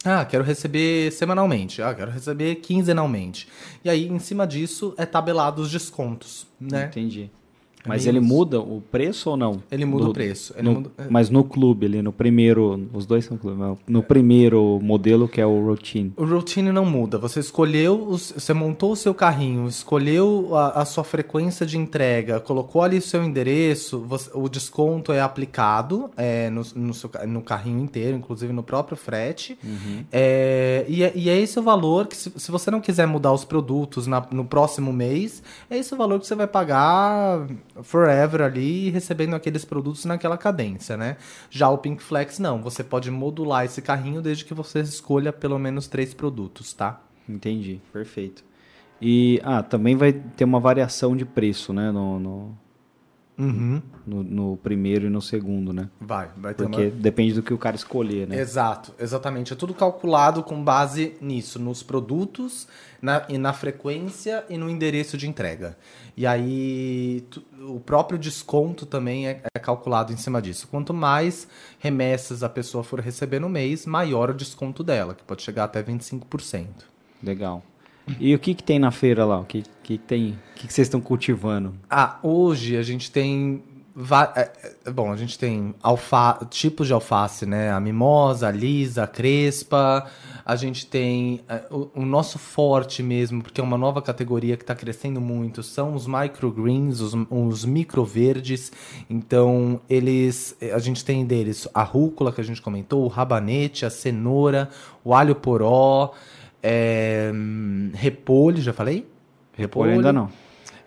[0.06, 1.82] ah, quero receber semanalmente.
[1.82, 3.50] Ah, quero receber quinzenalmente.
[3.84, 6.86] E aí, em cima disso, é tabelado os descontos, né?
[6.86, 7.30] Entendi.
[7.88, 9.63] Mas ele muda o preço ou não?
[9.71, 10.53] Ele muda do, o preço.
[10.61, 10.91] No, muda...
[10.97, 11.07] É.
[11.09, 12.88] Mas no clube, ali no primeiro.
[12.93, 13.77] Os dois são clube.
[13.88, 16.13] No primeiro modelo, que é o Routine.
[16.17, 17.17] O Routine não muda.
[17.17, 18.07] Você escolheu.
[18.07, 22.97] Os, você montou o seu carrinho, escolheu a, a, sua frequência de entrega, colocou ali
[22.97, 28.17] o seu endereço, você, o desconto é aplicado é, no, no, seu, no, carrinho inteiro,
[28.17, 29.57] inclusive no próprio frete.
[29.63, 30.03] Uhum.
[30.11, 33.34] É, e, é, e, é esse o valor que, se, se você não quiser mudar
[33.34, 37.47] os produtos na, no próximo mês, é esse o valor que você vai pagar
[37.84, 41.17] forever ali recebendo aqueles produtos naquela cadência, né?
[41.49, 45.57] Já o Pink Flex não, você pode modular esse carrinho desde que você escolha pelo
[45.59, 47.01] menos três produtos, tá?
[47.27, 48.43] Entendi, perfeito.
[49.01, 51.91] E ah, também vai ter uma variação de preço, né?
[51.91, 52.57] No, no,
[53.40, 53.82] Uhum.
[54.06, 55.90] No, no, primeiro e no segundo, né?
[56.02, 56.92] Vai, vai ter Porque uma...
[56.92, 58.38] depende do que o cara escolher, né?
[58.38, 59.54] Exato, exatamente.
[59.54, 62.68] É tudo calculado com base nisso, nos produtos,
[63.02, 65.78] na, e na frequência e no endereço de entrega.
[66.18, 70.68] E aí tu, o próprio desconto também é, é, calculado em cima disso.
[70.68, 71.48] Quanto mais
[71.80, 75.82] remessas a pessoa for receber no mês, maior o desconto dela, que pode chegar até
[75.82, 76.68] 25%.
[77.24, 77.64] Legal.
[78.20, 79.39] E o que, que tem na feira lá?
[79.39, 80.38] O que, que tem?
[80.51, 81.74] O que, que vocês estão cultivando?
[81.89, 83.62] Ah, hoje a gente tem
[84.34, 84.51] é,
[84.86, 87.70] é, bom, a gente tem alfa, tipos de alface, né?
[87.72, 90.05] A mimosa, a lisa, a crespa.
[90.45, 94.64] A gente tem é, o, o, nosso forte mesmo, porque é uma nova categoria que
[94.64, 98.72] está crescendo muito, são os microgreens, os, os micro verdes.
[99.10, 103.89] Então, eles, a gente tem deles a rúcula que a gente comentou, o rabanete, a
[103.89, 104.70] cenoura,
[105.03, 106.14] o alho poró.
[106.62, 107.32] É,
[107.93, 109.07] repolho, já falei?
[109.53, 110.30] Repolho, repolho ainda não.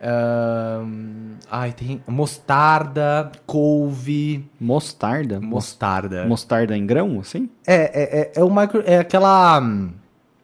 [0.03, 4.45] Uh, ai, tem mostarda, couve.
[4.61, 5.41] Mostarda?
[5.41, 6.27] Mostarda.
[6.27, 7.49] Mostarda em grão, assim?
[7.64, 9.62] É, é, é, é, o micro, é aquela.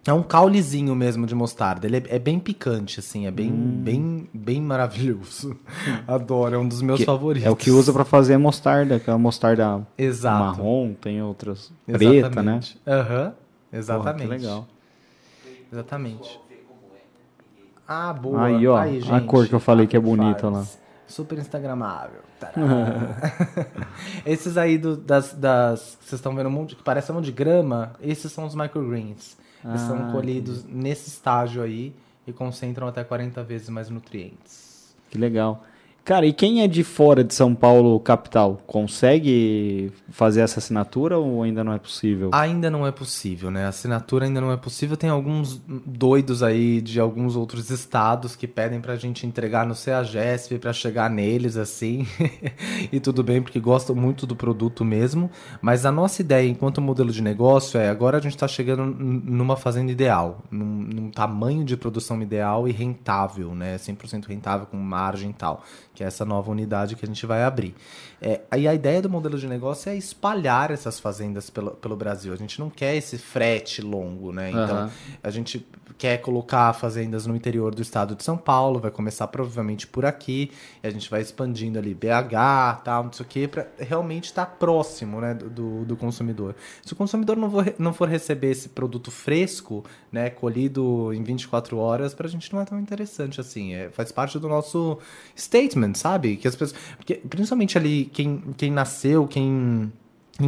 [0.06, 1.88] É um caulezinho mesmo de mostarda.
[1.88, 3.80] Ele é, é bem picante, assim, é bem, hum.
[3.82, 5.58] bem, bem maravilhoso.
[6.06, 7.46] Adoro, é um dos meus que, favoritos.
[7.46, 10.38] É o que usa para fazer mostarda, aquela mostarda Exato.
[10.38, 12.60] marrom, tem outras preta, né?
[12.86, 13.32] Aham, uhum.
[13.78, 14.22] exatamente.
[14.22, 14.68] Porra, legal.
[15.72, 16.40] Exatamente.
[17.86, 18.44] Ah, boa.
[18.44, 20.64] Aí, ó, Aí, gente, a cor que eu falei que é bonita lá.
[21.06, 22.20] Super instagramável.
[24.26, 25.96] esses aí do, das, das.
[26.00, 26.76] Vocês estão vendo um monte.
[26.76, 27.92] Que parece um monte de grama.
[28.00, 29.36] Esses são os microgreens.
[29.64, 31.94] Eles ah, são colhidos nesse estágio aí
[32.26, 34.94] e concentram até 40 vezes mais nutrientes.
[35.10, 35.64] Que legal.
[36.08, 41.42] Cara, e quem é de fora de São Paulo, capital, consegue fazer essa assinatura ou
[41.42, 42.30] ainda não é possível?
[42.32, 43.66] Ainda não é possível, né?
[43.66, 44.96] A assinatura ainda não é possível.
[44.96, 50.58] Tem alguns doidos aí de alguns outros estados que pedem pra gente entregar no CEAGESP
[50.58, 52.06] pra chegar neles assim.
[52.90, 55.30] e tudo bem, porque gostam muito do produto mesmo.
[55.60, 59.58] Mas a nossa ideia, enquanto modelo de negócio, é agora a gente tá chegando numa
[59.58, 63.76] fazenda ideal, num, num tamanho de produção ideal e rentável, né?
[63.76, 65.62] 100% rentável com margem e tal
[65.98, 67.74] que é essa nova unidade que a gente vai abrir.
[68.22, 72.32] É, aí a ideia do modelo de negócio é espalhar essas fazendas pelo, pelo Brasil.
[72.32, 74.48] A gente não quer esse frete longo, né?
[74.50, 74.90] Então, uhum.
[75.20, 75.66] a gente
[75.98, 80.52] quer colocar fazendas no interior do estado de São Paulo, vai começar provavelmente por aqui,
[80.82, 84.46] e a gente vai expandindo ali BH, tal, não sei o quê, para realmente estar
[84.46, 86.54] tá próximo né, do, do consumidor.
[86.84, 91.76] Se o consumidor não for, não for receber esse produto fresco, né, colhido em 24
[91.76, 93.74] horas, para a gente não é tão interessante assim.
[93.74, 94.98] É, faz parte do nosso
[95.36, 96.36] statement, sabe?
[96.36, 96.80] Que as pessoas.
[96.96, 99.92] Porque, principalmente ali, quem, quem nasceu, quem quem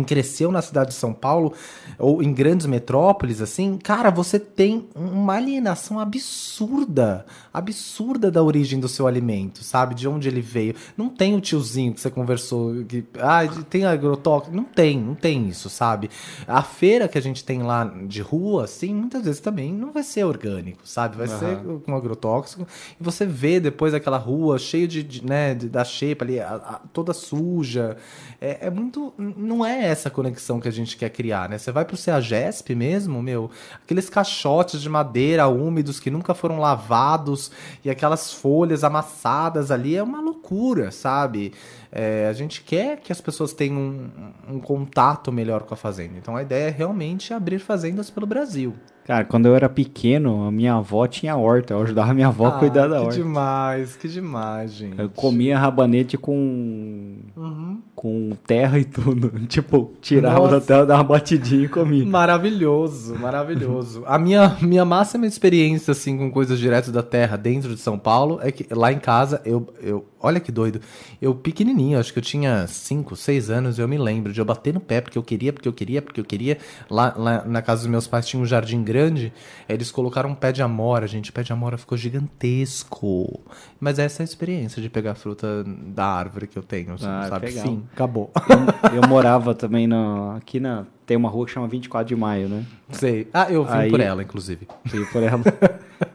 [0.05, 1.53] cresceu na cidade de São Paulo
[1.99, 8.89] ou em grandes metrópoles, assim, cara, você tem uma alienação absurda, absurda da origem do
[8.89, 9.95] seu alimento, sabe?
[9.95, 10.75] De onde ele veio.
[10.97, 14.55] Não tem o tiozinho que você conversou, que, ah, tem agrotóxico.
[14.55, 16.09] Não tem, não tem isso, sabe?
[16.47, 20.05] A feira que a gente tem lá de rua, assim, muitas vezes também não vai
[20.05, 21.17] ser orgânico, sabe?
[21.17, 21.39] Vai uhum.
[21.39, 22.67] ser com agrotóxico.
[22.99, 26.81] E você vê depois aquela rua cheia de, de né, da xepa ali, a, a,
[26.93, 27.97] toda suja.
[28.41, 29.13] É, é muito.
[29.19, 31.59] Não é essa conexão que a gente quer criar, né?
[31.59, 33.51] Você vai pro CEAGESP mesmo, meu,
[33.83, 37.51] aqueles caixotes de madeira úmidos que nunca foram lavados
[37.85, 41.53] e aquelas folhas amassadas ali é uma loucura, sabe?
[41.93, 46.15] É, a gente quer que as pessoas tenham um, um contato melhor com a fazenda.
[46.17, 48.75] Então a ideia é realmente abrir fazendas pelo Brasil.
[49.11, 51.75] Cara, quando eu era pequeno, a minha avó tinha horta.
[51.75, 53.17] Eu ajudava a minha avó ah, a cuidar da que horta.
[53.17, 55.01] Que demais, que demais, gente.
[55.01, 57.17] Eu comia rabanete com.
[57.37, 57.83] Uhum.
[57.97, 59.31] com terra e tudo.
[59.49, 60.61] tipo, tirava Nossa.
[60.61, 62.07] da terra, dava uma batidinha e comia.
[62.07, 64.05] Maravilhoso, maravilhoso.
[64.07, 68.39] a minha, minha máxima experiência, assim, com coisas direto da terra dentro de São Paulo
[68.41, 70.81] é que lá em casa, eu, eu olha que doido.
[71.21, 74.75] Eu pequenininho, acho que eu tinha 5, 6 anos, eu me lembro de eu bater
[74.75, 76.59] no pé porque eu queria, porque eu queria, porque eu queria.
[76.89, 79.33] Lá, lá na casa dos meus pais tinha um jardim grande,
[79.69, 83.41] eles colocaram um pé de amora, gente, o pé de amora ficou gigantesco.
[83.79, 87.47] Mas essa é a experiência de pegar fruta da árvore que eu tenho, ah, sabe?
[87.47, 87.65] Legal.
[87.65, 88.31] Fim, acabou.
[88.49, 92.49] Eu, eu morava também no, aqui na tem uma rua que chama 24 de Maio,
[92.49, 92.65] né?
[92.91, 93.27] Sei.
[93.35, 94.69] Ah, eu vim Aí, por ela, inclusive.
[94.85, 95.43] Vim por ela.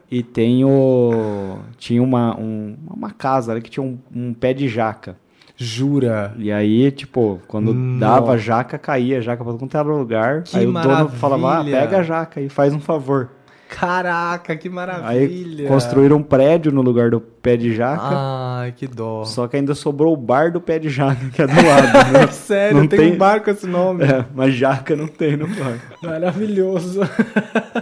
[0.09, 1.59] e tem o...
[1.77, 5.17] Tinha uma, um, uma casa ali que tinha um, um pé de jaca.
[5.57, 6.33] Jura?
[6.37, 7.99] E aí, tipo, quando Nossa.
[7.99, 10.43] dava jaca, caía jaca pra todo quanto lugar.
[10.43, 11.03] Que aí maravilha.
[11.03, 13.29] o dono falava, ah, pega a jaca e faz um favor.
[13.69, 15.63] Caraca, que maravilha!
[15.63, 18.03] Aí construíram um prédio no lugar do pé de jaca.
[18.03, 19.25] Ai, que dó.
[19.25, 21.85] Só que ainda sobrou o bar do pé de jaca, que é do lado.
[22.13, 22.27] Né?
[22.27, 24.03] Sério, não tem, tem um bar com esse nome.
[24.03, 25.79] É, mas jaca não tem no bar.
[26.01, 27.01] Maravilhoso.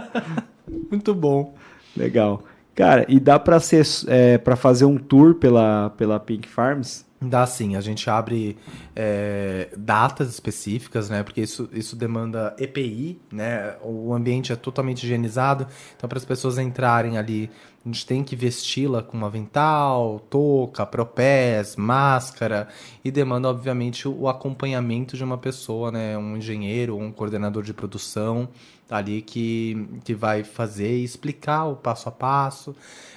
[0.90, 1.54] Muito bom.
[1.96, 2.42] Legal.
[2.74, 7.04] Cara, e dá pra, ser, é, pra fazer um tour pela, pela Pink Farms?
[7.28, 8.56] Dá sim, a gente abre
[8.94, 11.22] é, datas específicas, né?
[11.22, 13.76] Porque isso, isso demanda EPI, né?
[13.82, 15.66] O ambiente é totalmente higienizado,
[15.96, 17.50] então para as pessoas entrarem ali,
[17.84, 22.68] a gente tem que vesti-la com avental, touca, propés, máscara
[23.04, 26.16] e demanda, obviamente, o acompanhamento de uma pessoa, né?
[26.16, 28.48] Um engenheiro, um coordenador de produção
[28.96, 32.74] ali que, que vai fazer e explicar o passo a passo.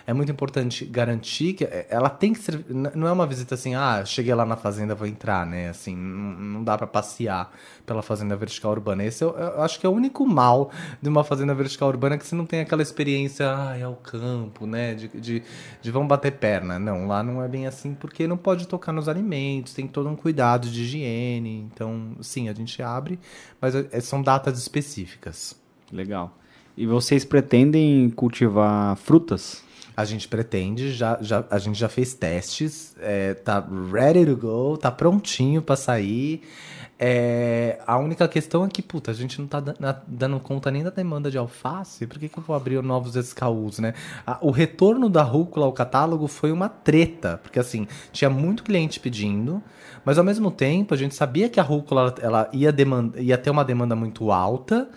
[0.08, 2.66] É muito importante garantir que é, ela tem que ser.
[2.70, 5.68] Não é uma visita assim, ah, cheguei lá na fazenda, vou entrar, né?
[5.68, 7.52] Assim, não, dá para passear
[7.86, 9.04] pela fazenda vertical urbana.
[9.04, 10.72] Esse eu, eu, acho que é o único mal
[11.02, 14.66] de uma fazenda vertical urbana que você não tem aquela experiência, ah, é o campo,
[14.66, 14.96] né?
[14.96, 15.44] De, de,
[15.82, 16.80] de vão bater perna.
[16.80, 20.16] Não, lá não é bem assim, porque não pode tocar nos alimentos, tem todo um
[20.16, 21.70] cuidado de higiene.
[21.74, 23.20] Então, sim, a gente abre,
[23.60, 25.67] mas é, são datas específicas.
[25.92, 26.38] Legal.
[26.76, 29.64] E vocês pretendem cultivar frutas?
[29.96, 34.78] A gente pretende, já, já, a gente já fez testes, é, tá ready to go,
[34.78, 36.44] tá prontinho para sair.
[37.00, 39.60] É, a única questão é que, puta, a gente não tá
[40.08, 43.78] dando conta nem da demanda de alface, por que, que eu vou abrir novos SKUs,
[43.78, 43.94] né?
[44.42, 49.62] o retorno da rúcula ao catálogo foi uma treta, porque assim, tinha muito cliente pedindo,
[50.04, 53.52] mas ao mesmo tempo a gente sabia que a rúcula ela ia, demanda, ia ter
[53.52, 54.90] uma demanda muito alta,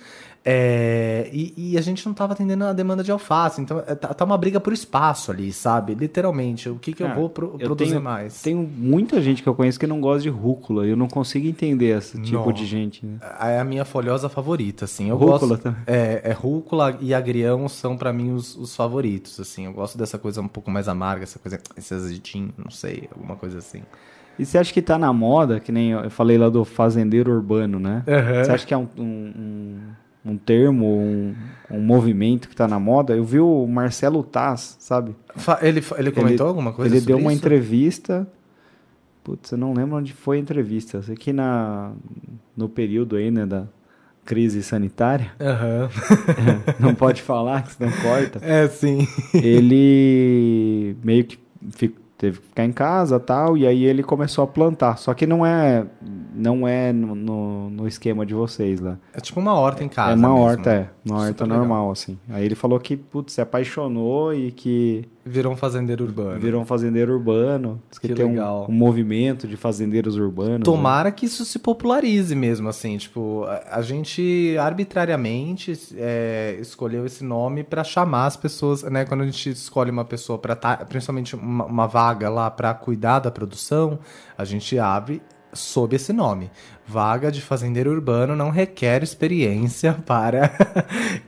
[0.43, 3.61] É, e, e a gente não tava atendendo a demanda de alface.
[3.61, 5.95] Então é, tá, tá uma briga por espaço ali, sabe?
[5.95, 6.69] Literalmente.
[6.69, 8.41] O que, que eu Cara, vou pro- eu produzir tenho- mais?
[8.41, 10.87] Tem muita gente que eu conheço que não gosta de rúcula.
[10.87, 12.53] Eu não consigo entender esse tipo Não.
[12.53, 13.05] de gente.
[13.05, 13.19] Né?
[13.41, 15.09] É a minha folhosa favorita, assim.
[15.11, 15.81] Eu Rúcula gosto, também.
[15.87, 19.67] É, é rúcula e agrião são pra mim os, os favoritos, assim.
[19.67, 23.37] Eu gosto dessa coisa um pouco mais amarga, essa coisa, esse azedinho, não sei, alguma
[23.37, 23.83] coisa assim.
[24.39, 27.79] E você acha que tá na moda, que nem eu falei lá do fazendeiro urbano,
[27.79, 28.03] né?
[28.09, 28.45] Aham.
[28.45, 29.05] Você acha que é um, um,
[29.37, 29.79] um,
[30.25, 31.35] um termo, um,
[31.71, 33.15] um movimento que tá na moda?
[33.15, 35.15] Eu vi o Marcelo Taz, sabe?
[35.63, 37.41] Ele, ele comentou alguma coisa Ele deu uma isso?
[37.41, 38.27] entrevista.
[39.25, 40.99] Putz, eu não lembro onde foi a entrevista.
[40.99, 41.93] Eu sei que na,
[42.57, 43.67] no período aí, né, da
[44.25, 45.89] crise sanitária, Aham.
[46.79, 48.39] não pode falar, que senão corta.
[48.43, 49.07] É, sim.
[49.35, 51.39] ele meio que
[52.21, 54.99] teve que ficar em casa tal, e aí ele começou a plantar.
[54.99, 55.87] Só que não é,
[56.35, 58.99] não é no, no, no esquema de vocês lá.
[59.15, 60.43] É tipo uma horta em casa é uma mesmo.
[60.45, 60.91] horta, é.
[61.05, 61.59] Uma Super horta legal.
[61.59, 62.19] normal, assim.
[62.29, 66.41] Aí ele falou que, putz, se apaixonou e que Virou um fazendeiro urbano.
[66.41, 67.81] virou um fazendeiro urbano.
[67.91, 68.67] Diz que, Que tem um- legal.
[68.69, 70.61] Um, movimento de fazendeiros urbanos.
[70.61, 70.65] né?
[70.65, 77.25] Tomara que isso se popularize mesmo, assim, tipo, a, a gente arbitrariamente é, escolheu esse
[77.25, 79.05] nome pra chamar as pessoas, né?
[79.05, 80.57] Quando a gente escolhe uma pessoa para
[80.89, 83.99] principalmente uma, uma vaga lá pra cuidar da produção,
[84.37, 86.51] a gente abre sob esse nome.
[86.91, 90.51] Vaga de fazendeiro urbano não requer experiência para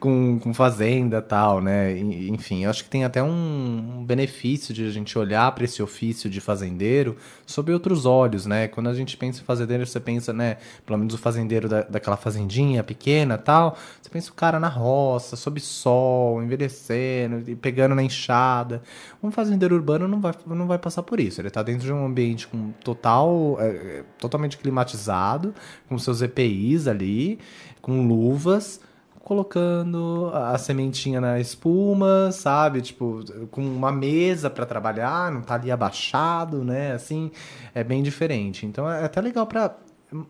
[0.01, 1.97] com, com fazenda tal, né?
[1.97, 5.81] Enfim, eu acho que tem até um, um benefício de a gente olhar para esse
[5.81, 8.67] ofício de fazendeiro sob outros olhos, né?
[8.67, 10.57] Quando a gente pensa em fazendeiro, você pensa, né?
[10.85, 13.77] Pelo menos o fazendeiro da, daquela fazendinha pequena tal.
[14.01, 18.83] Você pensa o cara na roça, sob sol, envelhecendo, pegando na enxada.
[19.23, 21.41] Um fazendeiro urbano não vai, não vai passar por isso.
[21.41, 25.52] Ele está dentro de um ambiente com total, é, totalmente climatizado,
[25.89, 27.39] com seus EPIs ali,
[27.81, 28.81] com luvas,
[29.21, 32.83] colocando a sementinha na espuma, sabe?
[32.83, 36.93] Tipo, com uma mesa para trabalhar, não tá ali abaixado, né?
[36.93, 37.31] Assim,
[37.75, 38.67] é bem diferente.
[38.67, 39.77] Então é até legal para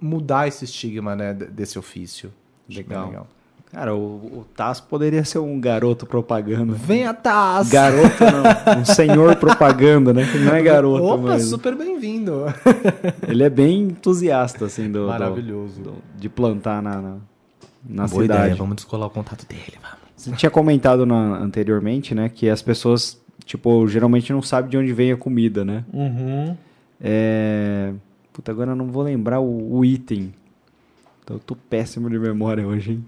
[0.00, 2.32] mudar esse estigma, né, desse ofício.
[2.68, 3.26] Bem Legal.
[3.72, 3.98] Cara, o,
[4.40, 6.74] o Taz poderia ser um garoto propaganda.
[6.74, 7.70] Venha, Taz!
[7.70, 10.28] Garoto não, um senhor propaganda, né?
[10.30, 12.44] Que não é garoto, Opa, mas super bem-vindo!
[13.26, 15.80] ele é bem entusiasta, assim, do, do- Maravilhoso.
[15.80, 17.16] do- de plantar na, na,
[17.88, 18.40] na Boa cidade.
[18.42, 19.96] ideia, vamos descolar o contato dele, vamos.
[20.16, 24.92] Você tinha comentado na- anteriormente, né, que as pessoas, tipo, geralmente não sabem de onde
[24.92, 25.82] vem a comida, né?
[25.94, 26.54] Uhum.
[27.00, 27.92] É...
[28.34, 30.32] Puta, agora eu não vou lembrar o, o item.
[31.24, 33.04] Então, eu tô péssimo de memória hoje, hein?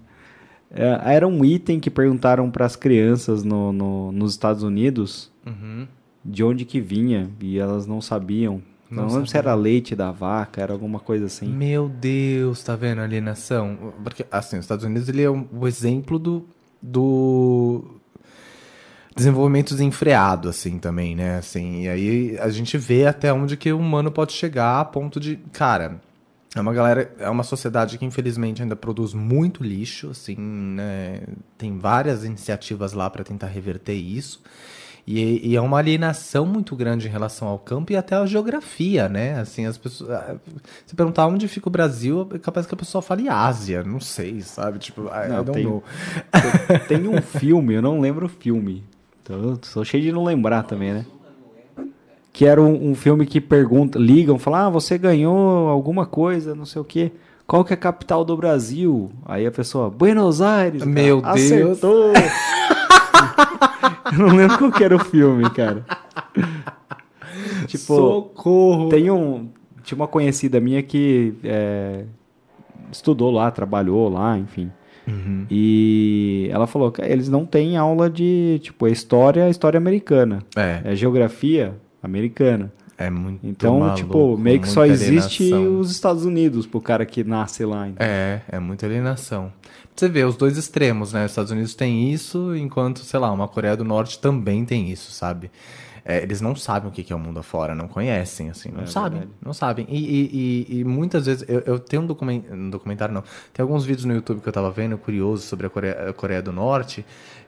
[0.75, 5.87] É, era um item que perguntaram para as crianças no, no- nos Estados Unidos Uhum.
[6.23, 8.61] de onde que vinha e elas não sabiam.
[8.91, 11.47] Não, Não lembro se era leite da vaca, era alguma coisa assim.
[11.47, 13.93] Meu Deus, tá vendo a alienação?
[14.03, 16.45] Porque, assim, os Estados Unidos ele é um- o exemplo do,
[16.81, 17.83] do
[19.15, 21.37] desenvolvimento desenfreado, assim, também, né?
[21.37, 25.19] Assim, e aí a gente vê até onde que o humano pode chegar a ponto
[25.19, 26.01] de, cara,
[26.55, 31.21] é uma galera, é uma sociedade que infelizmente ainda produz muito lixo, assim, né?
[31.57, 34.41] Tem várias iniciativas lá para tentar reverter isso.
[35.07, 39.07] E, e é uma alienação muito grande em relação ao campo e até à geografia,
[39.07, 39.39] né?
[39.39, 40.09] Assim, as pessoas.
[40.09, 40.37] ah,
[40.85, 44.41] Se perguntar onde fica o Brasil, é capaz que a pessoa fale Ásia, não sei,
[44.41, 44.79] sabe?
[44.79, 45.81] Tipo, I, Não, I tem-.
[46.87, 48.83] Tem um filme, eu não lembro o filme.
[49.21, 51.05] Então, sou cheio de não lembrar também, né?
[52.35, 56.65] Que era um, um filme que pergunta, ligam, falam, ah, você ganhou alguma coisa, não
[56.65, 57.13] sei o quê.
[57.47, 59.09] Qual que é a capital do Brasil?
[59.25, 60.81] Aí a pessoa, Buenos Aires.
[60.81, 60.91] cara.
[60.91, 61.33] Meu Deus.
[61.33, 62.11] Acertou!
[64.11, 65.85] eu não lembro qual que era o filme, cara.
[67.67, 68.89] tipo, Socorro!
[68.89, 69.47] tem um.
[69.81, 72.03] Tinha uma conhecida minha que é,
[72.91, 74.69] estudou lá, trabalhou lá, enfim.
[75.07, 75.45] Uhum.
[75.49, 80.43] E ela falou que eles não têm aula de, tipo, é história, é história americana.
[80.53, 81.75] É, É geografia
[82.05, 82.71] americana.
[82.97, 85.79] é muito Então, maluco, tipo, meio que só muita existe alienação.
[85.79, 87.89] os Estados Unidos pro cara que nasce lá.
[87.89, 88.05] então.
[88.05, 89.51] É, é muita alienação.
[89.95, 91.25] Você vê os dois extremos, né?
[91.25, 95.11] Os Estados Unidos têm isso, enquanto, sei lá, uma Coreia do Norte também tem isso,
[95.11, 95.49] sabe?
[96.07, 98.85] É, eles não sabem o que é o mundo afora, não conhecem, assim, não É
[98.85, 99.39] sabem, verdade.
[99.43, 99.87] não sabem.
[99.89, 103.63] E, e- e- e muitas vezes, eu, eu tenho um, documen- um documentário, não, tem
[103.63, 106.51] alguns vídeos no YouTube que eu tava vendo, curioso, sobre a Coreia, a Coreia do
[106.51, 107.03] Norte,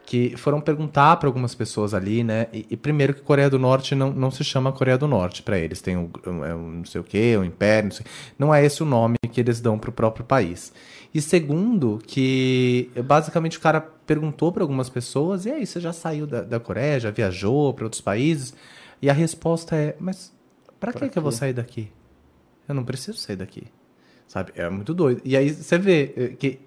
[0.07, 2.47] que foram perguntar para algumas pessoas ali, né?
[2.53, 5.59] E, e primeiro que Coreia do Norte não, não se chama Coreia do Norte para
[5.59, 8.05] eles, tem o, um, é um não sei o que, o Império, não, sei,
[8.39, 10.71] não é esse o nome que eles dão pro próprio país.
[11.13, 16.25] E segundo, que basicamente o cara perguntou para algumas pessoas, e aí, você já saiu
[16.25, 18.53] da, da Coreia, já viajou para outros países?
[19.01, 20.33] E a resposta é, mas
[20.79, 21.37] para que, que eu vou quê?
[21.37, 21.91] sair daqui?
[22.65, 23.67] Eu não preciso sair daqui.
[24.27, 24.51] Sabe?
[24.55, 25.21] É muito doido.
[25.23, 26.59] E aí você vê eh, que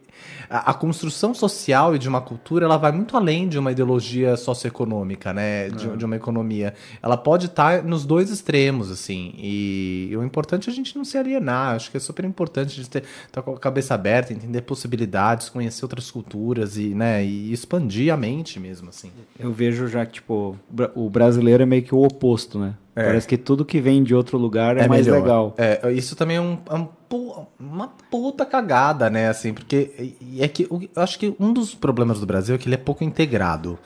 [0.49, 4.37] a, a, construção social e de uma cultura ela vai muito além de uma ideologia
[4.37, 5.69] socioeconômica, né?
[5.69, 5.97] De, é.
[5.97, 6.75] de uma economia.
[7.03, 9.35] Ela pode estar nos dois extremos, assim.
[9.37, 11.77] E, e, o importante é a gente não se alienar.
[11.77, 15.49] Acho que é super importante a gente ter, estar com a cabeça aberta, entender possibilidades,
[15.49, 19.11] conhecer outras culturas e, né, e expandir a mente mesmo, assim.
[19.39, 20.57] Eu vejo já que, tipo,
[20.95, 22.75] o brasileiro é meio que o oposto, né?
[22.95, 23.05] É.
[23.05, 25.23] Parece que tudo que vem de outro lugar é, é mais melhor.
[25.23, 25.55] legal.
[25.57, 29.29] É, isso também é um, é um, uma puta cagada, né?
[29.29, 32.75] Assim, porque é que eu acho que um dos problemas do Brasil é que ele
[32.75, 33.79] é pouco integrado.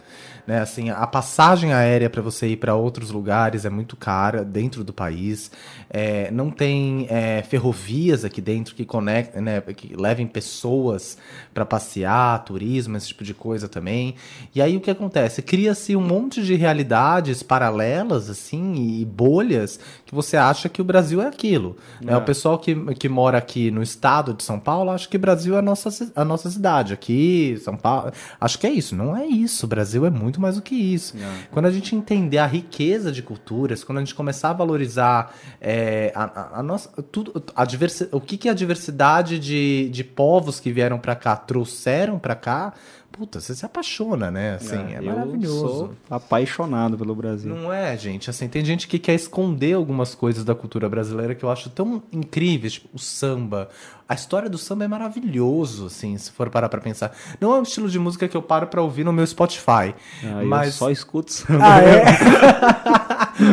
[0.47, 0.61] Né?
[0.61, 4.93] Assim, a passagem aérea para você ir para outros lugares é muito cara dentro do
[4.93, 5.51] país.
[5.89, 11.17] É, não tem é, ferrovias aqui dentro que conectem, né, que levem pessoas
[11.53, 14.17] para passear, turismo, esse tipo de coisa também.
[14.55, 15.41] E aí o que acontece?
[15.41, 21.23] Cria-se um monte de realidades paralelas assim e bolhas que você acha que o Brasil
[21.23, 21.77] é aquilo.
[22.03, 22.07] É.
[22.07, 22.17] Né?
[22.17, 25.55] O pessoal que, que mora aqui no estado de São Paulo acha que o Brasil
[25.55, 26.93] é a nossa, a nossa cidade.
[26.93, 28.13] Aqui, São Paulo.
[28.41, 28.95] Acho que é isso.
[28.95, 29.67] Não é isso.
[29.67, 31.17] O Brasil é muito muito mais do que isso.
[31.17, 31.33] Não.
[31.51, 36.13] Quando a gente entender a riqueza de culturas, quando a gente começar a valorizar é,
[36.15, 40.59] a, a, a, nossa, tudo, a diversi, o que, que a diversidade de, de povos
[40.59, 42.75] que vieram para cá trouxeram para cá,
[43.17, 44.55] puta, você se apaixona, né?
[44.55, 45.69] Assim, é, é maravilhoso.
[45.69, 47.55] Sou apaixonado pelo Brasil.
[47.55, 48.29] Não é, gente?
[48.29, 52.03] Assim, tem gente que quer esconder algumas coisas da cultura brasileira que eu acho tão
[52.13, 53.69] incríveis, tipo o samba.
[54.09, 57.17] A história do samba é maravilhoso, assim, se for parar pra pensar.
[57.41, 59.95] Não é um estilo de música que eu paro pra ouvir no meu Spotify.
[60.23, 60.67] Ah, mas...
[60.67, 61.65] Eu só escuto samba.
[61.65, 62.05] Ah, é?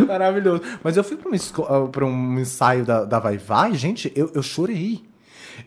[0.08, 0.64] Maravilhoso.
[0.84, 4.44] Mas eu fui pra um, pra um ensaio da, da Vai Vai, gente, eu, eu
[4.44, 5.11] chorei.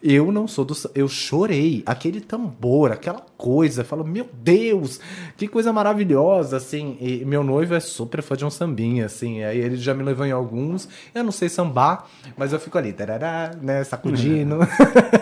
[0.07, 0.75] Eu não sou do.
[0.95, 1.83] Eu chorei.
[1.87, 3.81] Aquele tambor, aquela coisa.
[3.81, 5.01] Eu falo, meu Deus,
[5.35, 6.99] que coisa maravilhosa, assim.
[7.01, 9.43] E meu noivo é super fã de um sambinha, assim.
[9.43, 10.87] Aí ele já me levou em alguns.
[11.15, 12.05] Eu não sei sambar,
[12.37, 14.59] mas eu fico ali, tarará, né, sacudindo.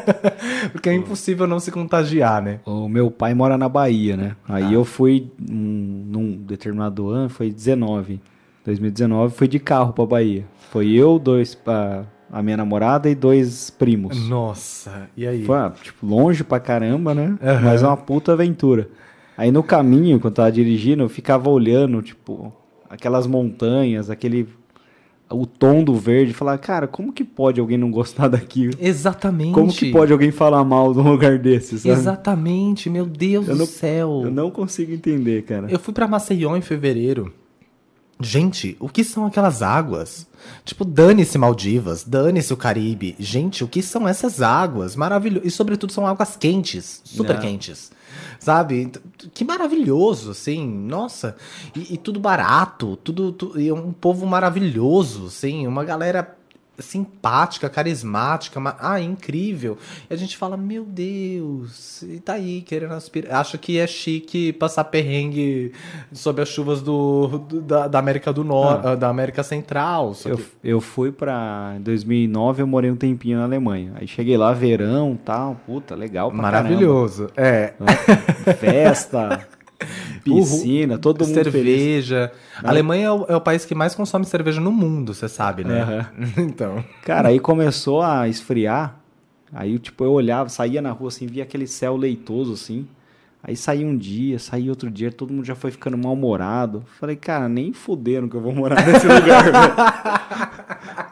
[0.72, 2.58] Porque é impossível não se contagiar, né?
[2.66, 4.34] O meu pai mora na Bahia, né?
[4.48, 4.72] Aí ah.
[4.72, 8.20] eu fui um, num determinado ano, foi 19.
[8.64, 10.44] 2019, fui de carro pra Bahia.
[10.72, 11.54] Foi eu, dois.
[11.54, 14.26] Uh, a minha namorada e dois primos.
[14.26, 15.44] Nossa, e aí?
[15.44, 17.26] Foi, ah, tipo, longe pra caramba, né?
[17.28, 17.60] Uhum.
[17.62, 18.88] Mas é uma puta aventura.
[19.36, 22.50] Aí no caminho, quando eu tava dirigindo, eu ficava olhando, tipo,
[22.88, 24.48] aquelas montanhas, aquele.
[25.30, 28.74] O tom do verde, falar, cara, como que pode alguém não gostar daquilo?
[28.78, 29.54] Exatamente.
[29.54, 31.94] Como que pode alguém falar mal de um lugar desse, sabe?
[31.94, 34.22] Exatamente, meu Deus eu do não, céu.
[34.24, 35.70] Eu não consigo entender, cara.
[35.70, 37.32] Eu fui para Maceió em fevereiro.
[38.22, 40.26] Gente, o que são aquelas águas?
[40.64, 43.14] Tipo, dane-se Maldivas, dane-se o Caribe.
[43.18, 44.96] Gente, o que são essas águas?
[44.96, 45.46] Maravilhoso.
[45.46, 47.40] E, sobretudo, são águas quentes, super Não.
[47.42, 47.90] quentes.
[48.38, 48.90] Sabe?
[49.32, 50.66] Que maravilhoso, assim.
[50.66, 51.36] Nossa.
[51.74, 53.60] E, e tudo barato, tudo, tudo.
[53.60, 55.66] E um povo maravilhoso, assim.
[55.66, 56.36] Uma galera
[56.78, 59.76] simpática, carismática, ah, incrível.
[60.08, 63.40] E a gente fala, meu Deus, e tá aí querendo aspirar.
[63.40, 65.72] Acho que é chique passar perrengue
[66.12, 68.94] sob as chuvas do, do da, da, América do Norte, ah.
[68.94, 70.14] da América Central.
[70.24, 70.44] Eu, que...
[70.64, 71.74] eu fui pra.
[71.76, 73.92] Em 2009 eu morei um tempinho na Alemanha.
[73.96, 77.28] Aí cheguei lá, verão tal, puta, legal Maravilhoso.
[77.34, 77.92] Caramba.
[78.46, 78.54] É.
[78.54, 79.46] Festa.
[80.24, 82.32] Piscina, todo mundo cerveja.
[82.34, 82.64] Feliz.
[82.64, 85.64] A Alemanha é o, é o, país que mais consome cerveja no mundo, você sabe,
[85.64, 86.06] né?
[86.16, 86.26] Uhum.
[86.44, 86.84] então.
[87.04, 89.00] Cara, aí começou a esfriar.
[89.52, 92.86] Aí, tipo, eu olhava, saía na rua assim, via aquele céu leitoso assim.
[93.44, 96.84] Aí saía um dia, saía outro dia, todo mundo já foi ficando mal-humorado.
[97.00, 99.74] Falei, cara, nem fuderam que eu vou morar nesse lugar, velho.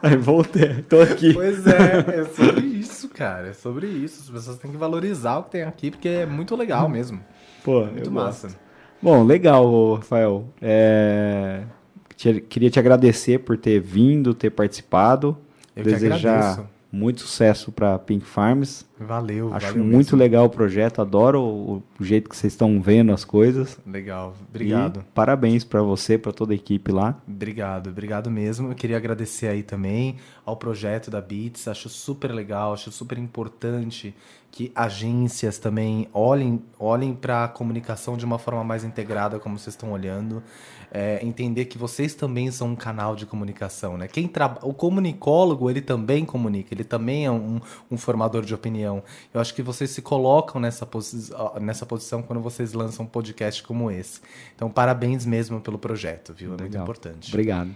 [0.01, 1.33] Aí voltei, tô aqui.
[1.33, 3.49] Pois é, é sobre isso, cara.
[3.49, 4.21] É sobre isso.
[4.21, 7.19] As pessoas têm que valorizar o que tem aqui, porque é muito legal mesmo.
[7.63, 8.47] Pô, muito massa.
[8.47, 8.70] Gosto.
[9.01, 10.45] Bom, legal, Rafael.
[10.61, 11.61] É...
[12.49, 15.35] Queria te agradecer por ter vindo, ter participado.
[15.75, 18.85] Eu Desejar muito sucesso para Pink Farms.
[18.99, 20.17] Valeu, Acho valeu muito mesmo.
[20.17, 23.79] legal o projeto, adoro o, o, jeito que vocês estão vendo as coisas.
[23.85, 24.99] Legal, obrigado.
[24.99, 27.19] E parabéns para você, para toda a equipe lá.
[27.27, 28.69] Obrigado, obrigado mesmo.
[28.71, 34.13] Eu queria agradecer aí também ao projeto da Beats, acho super legal, acho super importante
[34.51, 39.73] que agências também olhem, olhem para a comunicação de uma forma mais integrada, como vocês
[39.73, 40.43] estão olhando.
[40.93, 44.09] É, entender que vocês também são um canal de comunicação, né?
[44.09, 44.57] Quem tra...
[44.61, 49.01] O comunicólogo, ele também comunica, ele também é um, um formador de opinião.
[49.33, 51.31] Eu acho que vocês se colocam nessa, posi...
[51.61, 54.19] nessa posição quando vocês lançam um podcast como esse.
[54.53, 56.49] Então, parabéns mesmo pelo projeto, viu?
[56.49, 56.65] É Legal.
[56.65, 57.29] muito importante.
[57.29, 57.71] Obrigado.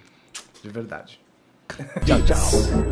[0.61, 1.20] De verdade.
[2.05, 2.86] Tchau, tchau.